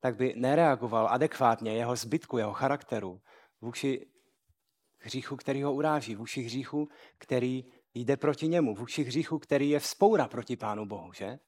[0.00, 3.20] tak by nereagoval adekvátně jeho zbytku, jeho charakteru
[3.60, 4.06] vůči
[5.00, 10.28] hříchu, který ho uráží, vůči hříchu, který jde proti němu, vůči hříchu, který je vzpoura
[10.28, 11.38] proti Pánu Bohu, že?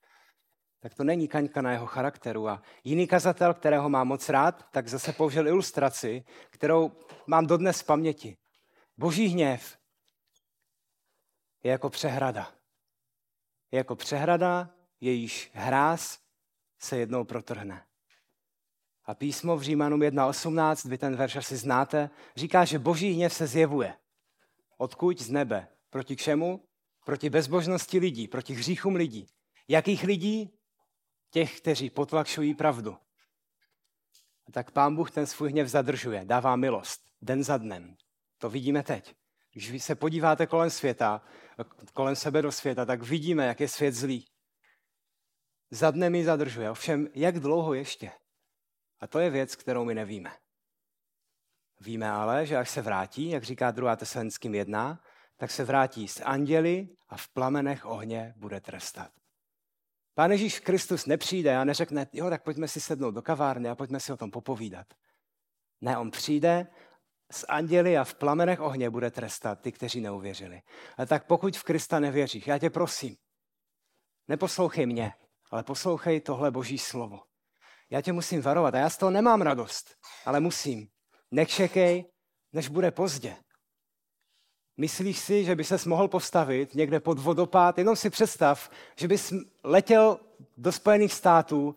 [0.81, 2.48] Tak to není kaňka na jeho charakteru.
[2.48, 6.92] A jiný kazatel, kterého mám moc rád, tak zase použil ilustraci, kterou
[7.27, 8.37] mám dodnes v paměti.
[8.96, 9.78] Boží hněv
[11.62, 12.55] je jako přehrada.
[13.71, 16.18] Je jako přehrada, jejíž hráz
[16.79, 17.87] se jednou protrhne.
[19.05, 23.47] A písmo v Římanům 1.18, vy ten verš asi znáte, říká, že boží hněv se
[23.47, 23.97] zjevuje.
[24.77, 25.21] Odkud?
[25.21, 25.68] Z nebe.
[25.90, 26.64] Proti čemu?
[27.05, 29.27] Proti bezbožnosti lidí, proti hříchům lidí.
[29.68, 30.51] Jakých lidí?
[31.31, 32.97] Těch, kteří potlačují pravdu.
[34.47, 37.97] A tak pán Bůh ten svůj hněv zadržuje, dává milost, den za dnem.
[38.38, 39.14] To vidíme teď.
[39.53, 41.23] Když se podíváte kolem světa,
[41.93, 44.27] kolem sebe do světa, tak vidíme, jak je svět zlý.
[45.71, 46.71] Za dnem mi zadržuje.
[46.71, 48.11] Ovšem, jak dlouho ještě?
[49.01, 50.33] A to je věc, kterou my nevíme.
[51.81, 53.97] Víme ale, že až se vrátí, jak říká 2.
[53.97, 55.01] Tesalenským 1,
[55.37, 59.11] tak se vrátí s anděli a v plamenech ohně bude trestat.
[60.15, 64.01] Pán Ježíš Kristus nepřijde a neřekne, jo, tak pojďme si sednout do kavárny a pojďme
[64.01, 64.87] si o tom popovídat.
[65.81, 66.67] Ne, on přijde
[67.33, 70.61] s anděli a v plamenech ohně bude trestat ty, kteří neuvěřili.
[70.99, 73.17] A tak pokud v Krista nevěříš, já tě prosím,
[74.29, 75.12] neposlouchej mě,
[75.51, 77.29] ale poslouchej tohle boží slovo
[77.91, 80.88] já tě musím varovat a já z toho nemám radost, ale musím.
[81.31, 82.05] Nečekej,
[82.53, 83.37] než bude pozdě.
[84.77, 87.79] Myslíš si, že by ses mohl postavit někde pod vodopád?
[87.79, 89.33] Jenom si představ, že bys
[89.64, 90.21] letěl
[90.57, 91.77] do Spojených států,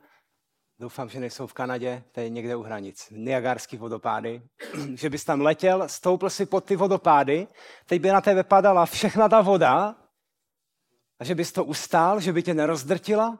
[0.81, 4.41] doufám, že nejsou v Kanadě, to je někde u hranic, Niagarský vodopády,
[4.95, 7.47] že bys tam letěl, stoupl si pod ty vodopády,
[7.85, 9.95] teď by na tebe padala všechna ta voda
[11.19, 13.39] a že bys to ustál, že by tě nerozdrtila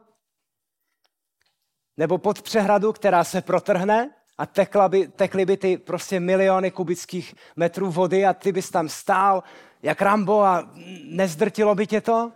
[1.96, 7.34] nebo pod přehradu, která se protrhne a tekla by, tekly by ty prostě miliony kubických
[7.56, 9.42] metrů vody a ty bys tam stál
[9.82, 10.70] jak Rambo a
[11.04, 12.32] nezdrtilo by tě to?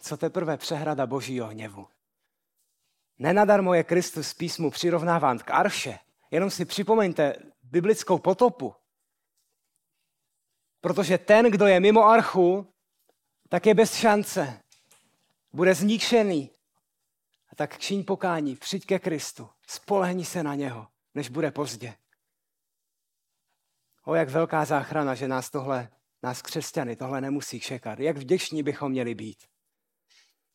[0.00, 1.86] Co teprve přehrada božího hněvu?
[3.18, 5.98] Nenadarmo je Kristus písmu přirovnáván k arše.
[6.30, 8.74] Jenom si připomeňte biblickou potopu.
[10.80, 12.74] Protože ten, kdo je mimo archu,
[13.48, 14.60] tak je bez šance.
[15.52, 16.50] Bude zničený
[17.56, 21.94] tak čiň pokání, přijď ke Kristu, spolehni se na něho, než bude pozdě.
[24.04, 25.88] O, jak velká záchrana, že nás tohle,
[26.22, 27.98] nás křesťany, tohle nemusí čekat.
[27.98, 29.38] Jak vděční bychom měli být.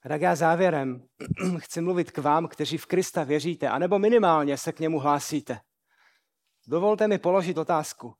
[0.03, 1.07] A tak já závěrem
[1.57, 5.59] chci mluvit k vám, kteří v Krista věříte, anebo minimálně se k němu hlásíte.
[6.67, 8.15] Dovolte mi položit otázku.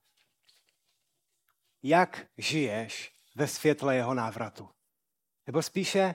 [1.82, 4.68] Jak žiješ ve světle jeho návratu?
[5.46, 6.14] Nebo spíše,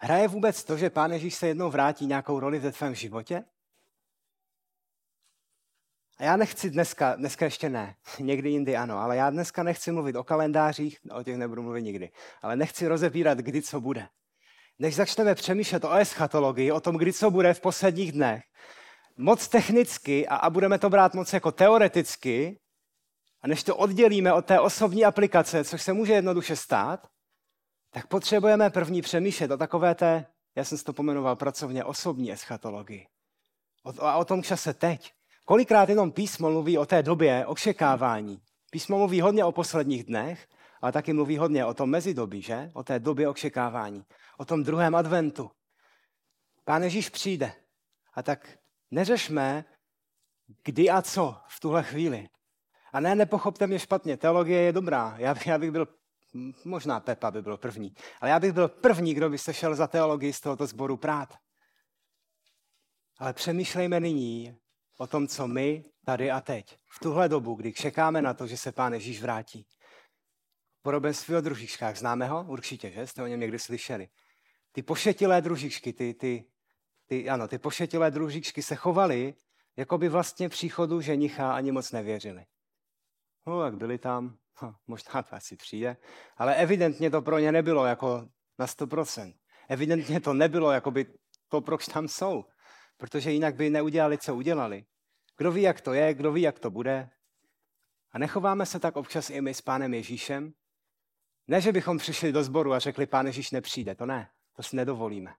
[0.00, 3.44] Hraje vůbec to, že Pán Ježíš se jednou vrátí nějakou roli ve tvém životě?
[6.18, 10.16] A já nechci dneska, dneska ještě ne, někdy jindy ano, ale já dneska nechci mluvit
[10.16, 12.10] o kalendářích, o těch nebudu mluvit nikdy,
[12.42, 14.08] ale nechci rozebírat, kdy co bude.
[14.78, 18.42] Než začneme přemýšlet o eschatologii, o tom, kdy co bude v posledních dnech,
[19.16, 22.60] moc technicky a, a budeme to brát moc jako teoreticky,
[23.42, 27.06] a než to oddělíme od té osobní aplikace, což se může jednoduše stát,
[27.90, 30.26] tak potřebujeme první přemýšlet o takové té,
[30.56, 33.06] já jsem si to pomenoval pracovně, osobní eschatologii.
[33.84, 35.12] O, a o tom čase teď.
[35.44, 38.40] Kolikrát jenom písmo mluví o té době očekávání.
[38.70, 40.46] Písmo mluví hodně o posledních dnech,
[40.82, 42.70] ale taky mluví hodně o tom mezidobí, že?
[42.74, 44.04] O té době očekávání.
[44.38, 45.50] O tom druhém adventu.
[46.64, 47.52] Pán Ježíš přijde.
[48.14, 48.58] A tak
[48.90, 49.64] neřešme,
[50.64, 52.28] kdy a co v tuhle chvíli.
[52.92, 55.14] A ne, nepochopte mě špatně, teologie je dobrá.
[55.18, 55.86] Já, já bych byl
[56.64, 57.94] Možná Pepa by byl první.
[58.20, 61.34] Ale já bych byl první, kdo by se šel za teologii z tohoto sboru prát.
[63.18, 64.58] Ale přemýšlejme nyní,
[64.98, 68.56] o tom, co my tady a teď, v tuhle dobu, kdy čekáme na to, že
[68.56, 69.66] se Pán Ježíš vrátí.
[70.82, 72.44] Podobenství o družičkách, známe ho?
[72.48, 73.06] Určitě, že?
[73.06, 74.08] Jste o něm někdy slyšeli.
[74.78, 76.44] Ty pošetilé družičky, ty, ty,
[77.06, 79.34] ty, ano, ty pošetilé družičky se chovaly,
[79.76, 82.44] jako by vlastně příchodu ženicha ani moc nevěřili.
[83.46, 85.96] No, jak byli tam, hm, možná to asi přijde,
[86.36, 89.34] ale evidentně to pro ně nebylo jako na 100%.
[89.68, 91.06] Evidentně to nebylo jako by
[91.48, 92.44] to, proč tam jsou,
[92.96, 94.84] protože jinak by neudělali, co udělali.
[95.36, 97.10] Kdo ví, jak to je, kdo ví, jak to bude.
[98.12, 100.52] A nechováme se tak občas i my s pánem Ježíšem?
[101.48, 104.76] Ne, že bychom přišli do sboru a řekli, pán Ježíš nepřijde, to ne, to si
[104.76, 105.34] nedovolíme.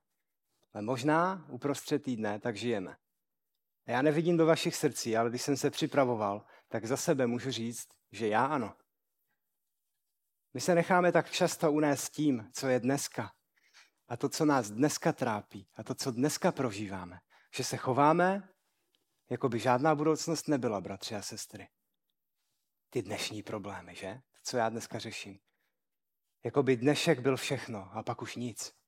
[0.74, 2.98] Ale možná uprostřed týdne tak žijeme.
[3.86, 7.52] A já nevidím do vašich srdcí, ale když jsem se připravoval, tak za sebe můžu
[7.52, 8.76] říct, že já ano.
[10.54, 13.32] My se necháme tak často unést tím, co je dneska.
[14.08, 15.70] A to, co nás dneska trápí.
[15.76, 17.20] A to, co dneska prožíváme.
[17.56, 18.50] Že se chováme,
[19.30, 21.68] jako by žádná budoucnost nebyla, bratři a sestry.
[22.90, 24.14] Ty dnešní problémy, že?
[24.32, 25.40] To, co já dneska řeším.
[26.44, 28.79] Jako by dnešek byl všechno a pak už nic.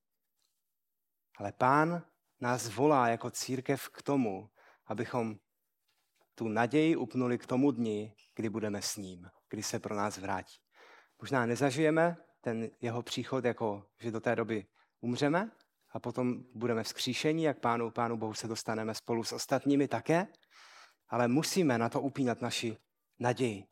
[1.37, 2.03] Ale pán
[2.41, 4.49] nás volá jako církev k tomu,
[4.87, 5.35] abychom
[6.35, 10.55] tu naději upnuli k tomu dni, kdy budeme s ním, kdy se pro nás vrátí.
[11.21, 14.65] Možná nezažijeme ten jeho příchod, jako že do té doby
[15.01, 15.51] umřeme
[15.91, 20.27] a potom budeme vzkříšení, jak pánu, pánu Bohu se dostaneme spolu s ostatními také,
[21.09, 22.77] ale musíme na to upínat naši
[23.19, 23.63] naději.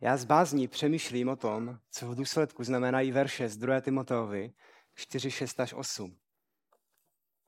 [0.00, 3.80] Já z bázní přemýšlím o tom, co v důsledku znamenají verše z 2.
[3.80, 4.52] Timoteovi
[4.96, 6.16] 4, 6 až 8.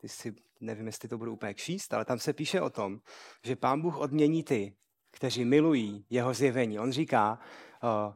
[0.01, 3.01] Ty si, nevím, jestli to budu úplně číst, ale tam se píše o tom,
[3.45, 4.77] že pán Bůh odmění ty,
[5.11, 6.79] kteří milují jeho zjevení.
[6.79, 7.39] On říká,
[7.83, 8.15] uh,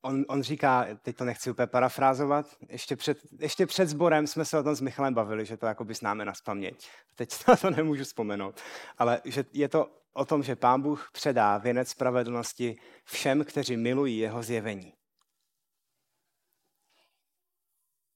[0.00, 4.58] on, on říká, teď to nechci úplně parafrázovat, ještě před, ještě před sborem jsme se
[4.58, 6.88] o tom s Michalem bavili, že to jako by známe na spaměť.
[7.14, 8.60] Teď na to nemůžu vzpomenout.
[8.98, 14.18] Ale že je to o tom, že pán Bůh předá věnec spravedlnosti všem, kteří milují
[14.18, 14.94] jeho zjevení.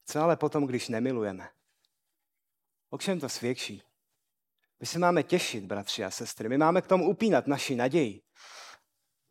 [0.06, 1.48] Co ale potom, když nemilujeme?
[2.90, 3.82] O čem to svědčí?
[4.80, 6.48] My se máme těšit, bratři a sestry.
[6.48, 8.22] My máme k tomu upínat naši naději.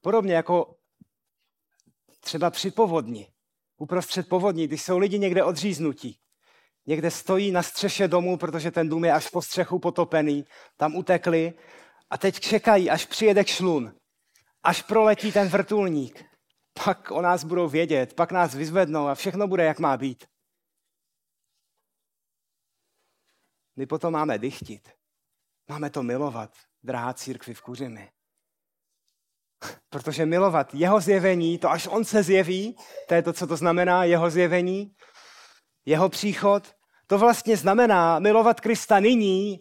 [0.01, 0.76] Podobně jako
[2.19, 3.32] třeba při povodni.
[3.78, 6.19] Uprostřed povodní, když jsou lidi někde odříznutí.
[6.86, 10.45] Někde stojí na střeše domu, protože ten dům je až po střechu potopený.
[10.78, 11.53] Tam utekli
[12.09, 13.95] a teď čekají, až přijede šlun.
[14.63, 16.26] Až proletí ten vrtulník.
[16.86, 20.26] Pak o nás budou vědět, pak nás vyzvednou a všechno bude, jak má být.
[23.76, 24.89] My potom máme dychtit.
[25.69, 26.53] Máme to milovat,
[26.84, 28.11] drahá církvi v Kuřimi.
[29.89, 32.76] Protože milovat jeho zjevení, to až on se zjeví,
[33.07, 34.95] to je to, co to znamená, jeho zjevení,
[35.86, 36.76] jeho příchod,
[37.07, 39.59] to vlastně znamená milovat Krista nyní,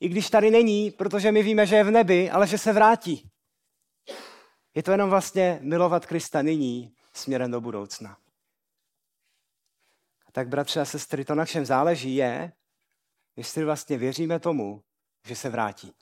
[0.00, 3.30] i když tady není, protože my víme, že je v nebi, ale že se vrátí.
[4.74, 8.16] Je to jenom vlastně milovat Krista nyní směrem do budoucna.
[10.32, 12.52] Tak bratři a sestry, to na čem záleží je,
[13.36, 14.84] jestli vlastně věříme tomu,
[15.26, 15.92] že se vrátí.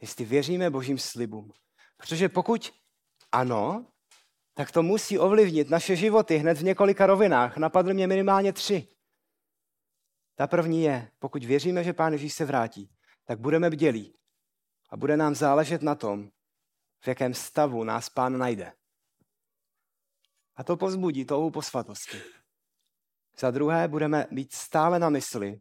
[0.00, 1.52] Jestli věříme božím slibům.
[1.96, 2.72] Protože pokud
[3.32, 3.86] ano,
[4.54, 7.56] tak to musí ovlivnit naše životy hned v několika rovinách.
[7.56, 8.88] Napadly mě minimálně tři.
[10.34, 12.90] Ta první je, pokud věříme, že Pán Ježíš se vrátí,
[13.24, 14.14] tak budeme bdělí
[14.90, 16.30] a bude nám záležet na tom,
[17.00, 18.72] v jakém stavu nás Pán najde.
[20.56, 22.22] A to pozbudí touhu po svatosti.
[23.38, 25.60] Za druhé budeme být stále na mysli,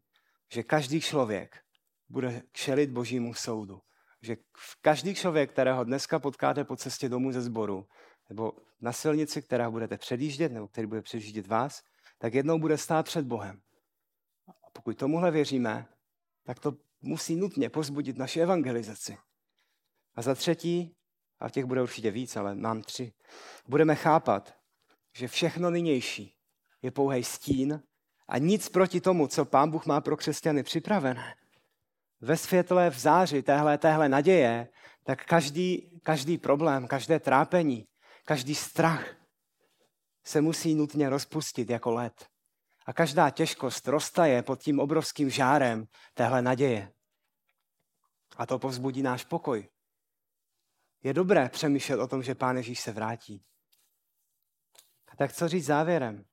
[0.51, 1.63] že každý člověk
[2.09, 3.81] bude čelit božímu soudu.
[4.21, 4.37] Že
[4.81, 7.87] každý člověk, kterého dneska potkáte po cestě domů ze sboru,
[8.29, 11.83] nebo na silnici, která budete předjíždět, nebo který bude předjíždět vás,
[12.17, 13.61] tak jednou bude stát před Bohem.
[14.47, 15.87] A pokud tomuhle věříme,
[16.43, 19.17] tak to musí nutně pozbudit naši evangelizaci.
[20.15, 20.95] A za třetí,
[21.39, 23.13] a těch bude určitě víc, ale mám tři,
[23.67, 24.57] budeme chápat,
[25.13, 26.35] že všechno nynější
[26.81, 27.83] je pouhý stín
[28.29, 31.35] a nic proti tomu, co Pán Bůh má pro křesťany připravené.
[32.21, 34.67] Ve světle, v záři téhle, téhle naděje,
[35.03, 37.85] tak každý, každý problém, každé trápení,
[38.25, 39.15] každý strach
[40.25, 42.27] se musí nutně rozpustit jako led.
[42.85, 46.91] A každá těžkost roztaje pod tím obrovským žárem téhle naděje.
[48.37, 49.69] A to povzbudí náš pokoj.
[51.03, 53.43] Je dobré přemýšlet o tom, že Pán Ježíš se vrátí.
[55.17, 56.25] Tak co říct závěrem?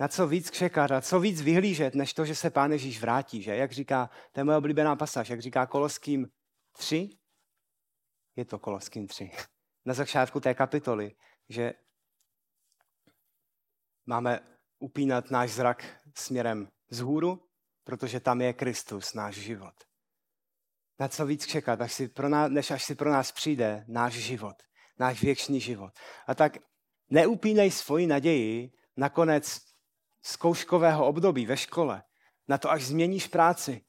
[0.00, 3.42] Na co víc čekat a co víc vyhlížet, než to, že se Pán Ježíš vrátí,
[3.42, 3.56] že?
[3.56, 6.28] Jak říká, to je moje oblíbená pasáž, jak říká Koloským
[6.72, 7.10] 3,
[8.36, 9.30] je to Koloským 3,
[9.84, 11.14] na začátku té kapitoly,
[11.48, 11.72] že
[14.06, 14.40] máme
[14.78, 17.48] upínat náš zrak směrem vzhůru,
[17.84, 19.74] protože tam je Kristus, náš život.
[20.98, 24.12] Na co víc čekat, až si pro nás, než až si pro nás přijde náš
[24.12, 24.62] život,
[24.98, 25.92] náš věčný život.
[26.26, 26.58] A tak
[27.10, 29.69] neupínej svoji naději na konec
[30.22, 32.02] zkouškového období ve škole,
[32.48, 33.84] na to, až změníš práci,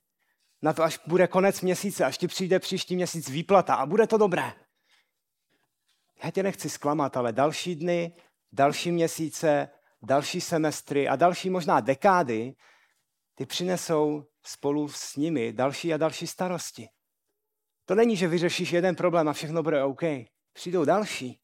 [0.61, 4.17] na to, až bude konec měsíce, až ti přijde příští měsíc výplata a bude to
[4.17, 4.53] dobré.
[6.23, 8.15] Já tě nechci zklamat, ale další dny,
[8.51, 9.69] další měsíce,
[10.01, 12.55] další semestry a další možná dekády,
[13.35, 16.87] ty přinesou spolu s nimi další a další starosti.
[17.85, 20.01] To není, že vyřešíš jeden problém a všechno bude OK.
[20.53, 21.39] Přijdou další.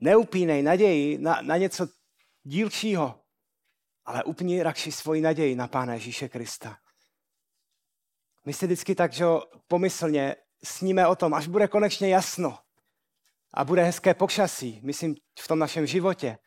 [0.00, 1.86] Neupínej naději na, na něco
[2.42, 3.23] dílčího,
[4.04, 6.78] ale upni rakši svoji naději na Pána Ježíše Krista.
[8.44, 9.24] My si vždycky tak, že
[9.68, 12.58] pomyslně sníme o tom, až bude konečně jasno
[13.54, 16.38] a bude hezké počasí, myslím v tom našem životě.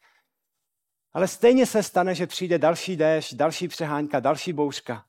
[1.14, 5.06] Ale stejně se stane, že přijde další déšť, další přehánka, další bouřka.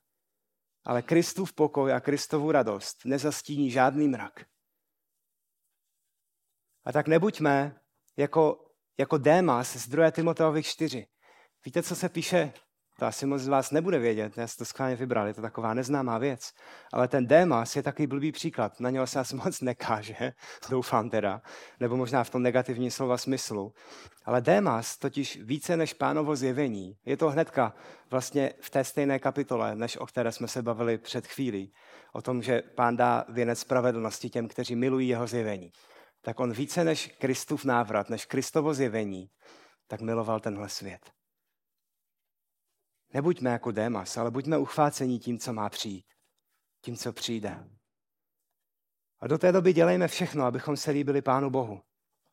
[0.83, 4.45] Ale Kristův pokoj a Kristovu radost nezastíní žádný mrak.
[6.85, 7.81] A tak nebuďme
[8.17, 10.11] jako, jako Démas z 2.
[10.11, 11.07] Timoteovi 4.
[11.65, 12.53] Víte, co se píše
[12.99, 16.17] to asi moc z vás nebude vědět, já to schválně vybral, je to taková neznámá
[16.17, 16.51] věc.
[16.93, 20.33] Ale ten Démas je takový blbý příklad, na něho se asi moc nekáže,
[20.69, 21.41] doufám teda,
[21.79, 23.73] nebo možná v tom negativním slova smyslu.
[24.25, 27.73] Ale Démas totiž více než pánovo zjevení, je to hnedka
[28.11, 31.73] vlastně v té stejné kapitole, než o které jsme se bavili před chvílí,
[32.13, 35.71] o tom, že pán dá věnec spravedlnosti těm, kteří milují jeho zjevení.
[36.21, 39.27] Tak on více než Kristův návrat, než Kristovo zjevení,
[39.87, 41.18] tak miloval tenhle svět.
[43.13, 46.05] Nebuďme jako Démas, ale buďme uchvácení tím, co má přijít.
[46.81, 47.69] Tím, co přijde.
[49.19, 51.81] A do té doby dělejme všechno, abychom se líbili Pánu Bohu.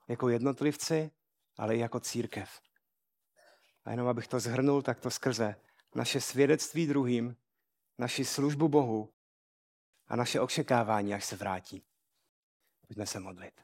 [0.09, 1.11] Jako jednotlivci,
[1.59, 2.61] ale i jako církev.
[3.85, 5.57] A jenom abych to zhrnul, tak to skrze
[5.95, 7.37] naše svědectví druhým,
[7.99, 9.13] naši službu Bohu
[10.07, 11.85] a naše očekávání, až se vrátí.
[12.87, 13.61] Pojďme se modlit.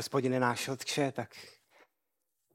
[0.00, 1.30] Hospodine náš Otče, tak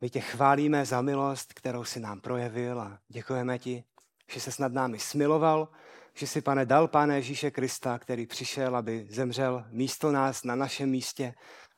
[0.01, 3.83] my tě chválíme za milost, kterou si nám projevil a děkujeme ti,
[4.31, 5.69] že se snad námi smiloval,
[6.13, 10.89] že si, pane, dal Pána Ježíše Krista, který přišel, aby zemřel místo nás na našem
[10.89, 11.33] místě,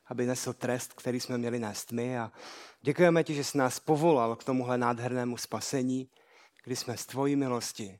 [0.06, 2.18] aby nesl trest, který jsme měli nést my.
[2.18, 2.32] A
[2.80, 6.10] děkujeme ti, že jsi nás povolal k tomuhle nádhernému spasení,
[6.64, 7.98] kdy jsme z tvojí milosti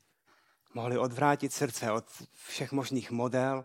[0.74, 2.04] mohli odvrátit srdce od
[2.34, 3.64] všech možných model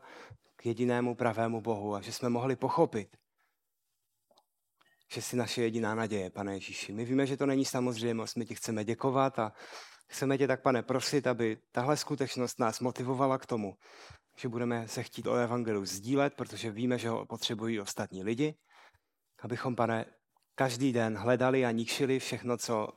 [0.55, 3.17] k jedinému pravému Bohu a že jsme mohli pochopit,
[5.13, 6.93] že jsi naše jediná naděje, pane Ježíši.
[6.93, 9.51] My víme, že to není samozřejmost, my ti chceme děkovat a
[10.07, 13.77] chceme tě tak, pane, prosit, aby tahle skutečnost nás motivovala k tomu,
[14.37, 18.55] že budeme se chtít o evangeliu sdílet, protože víme, že ho potřebují ostatní lidi,
[19.41, 20.05] abychom, pane,
[20.55, 22.87] každý den hledali a níkšili všechno, co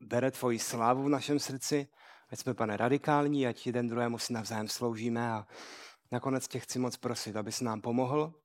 [0.00, 1.88] bere tvoji slávu v našem srdci,
[2.30, 5.46] ať jsme, pane, radikální, ať jeden druhému si navzájem sloužíme a
[6.12, 8.43] nakonec tě chci moc prosit, abys nám pomohl,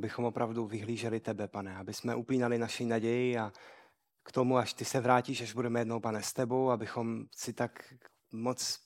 [0.00, 3.52] abychom opravdu vyhlíželi tebe, pane, aby jsme upínali naši naději a
[4.22, 7.94] k tomu, až ty se vrátíš, až budeme jednou, pane, s tebou, abychom si tak
[8.32, 8.80] moc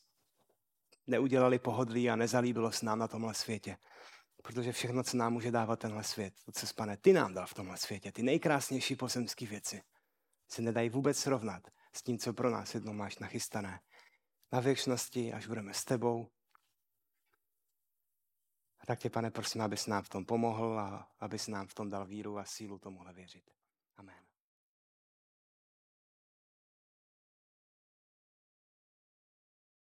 [1.07, 3.77] neudělali pohodlí a nezalíbilo s nám na tomhle světě.
[4.43, 7.55] Protože všechno, co nám může dávat tenhle svět, to, co pane, ty nám dal v
[7.55, 9.83] tomhle světě, ty nejkrásnější pozemské věci,
[10.49, 11.63] se nedají vůbec srovnat
[11.93, 13.81] s tím, co pro nás jednou máš nachystané.
[14.53, 16.29] Na věčnosti, až budeme s tebou,
[18.85, 21.91] a tak tě, pane, prosím, abys nám v tom pomohl a abys nám v tom
[21.91, 23.51] dal víru a sílu tomuhle věřit.
[23.97, 24.24] Amen.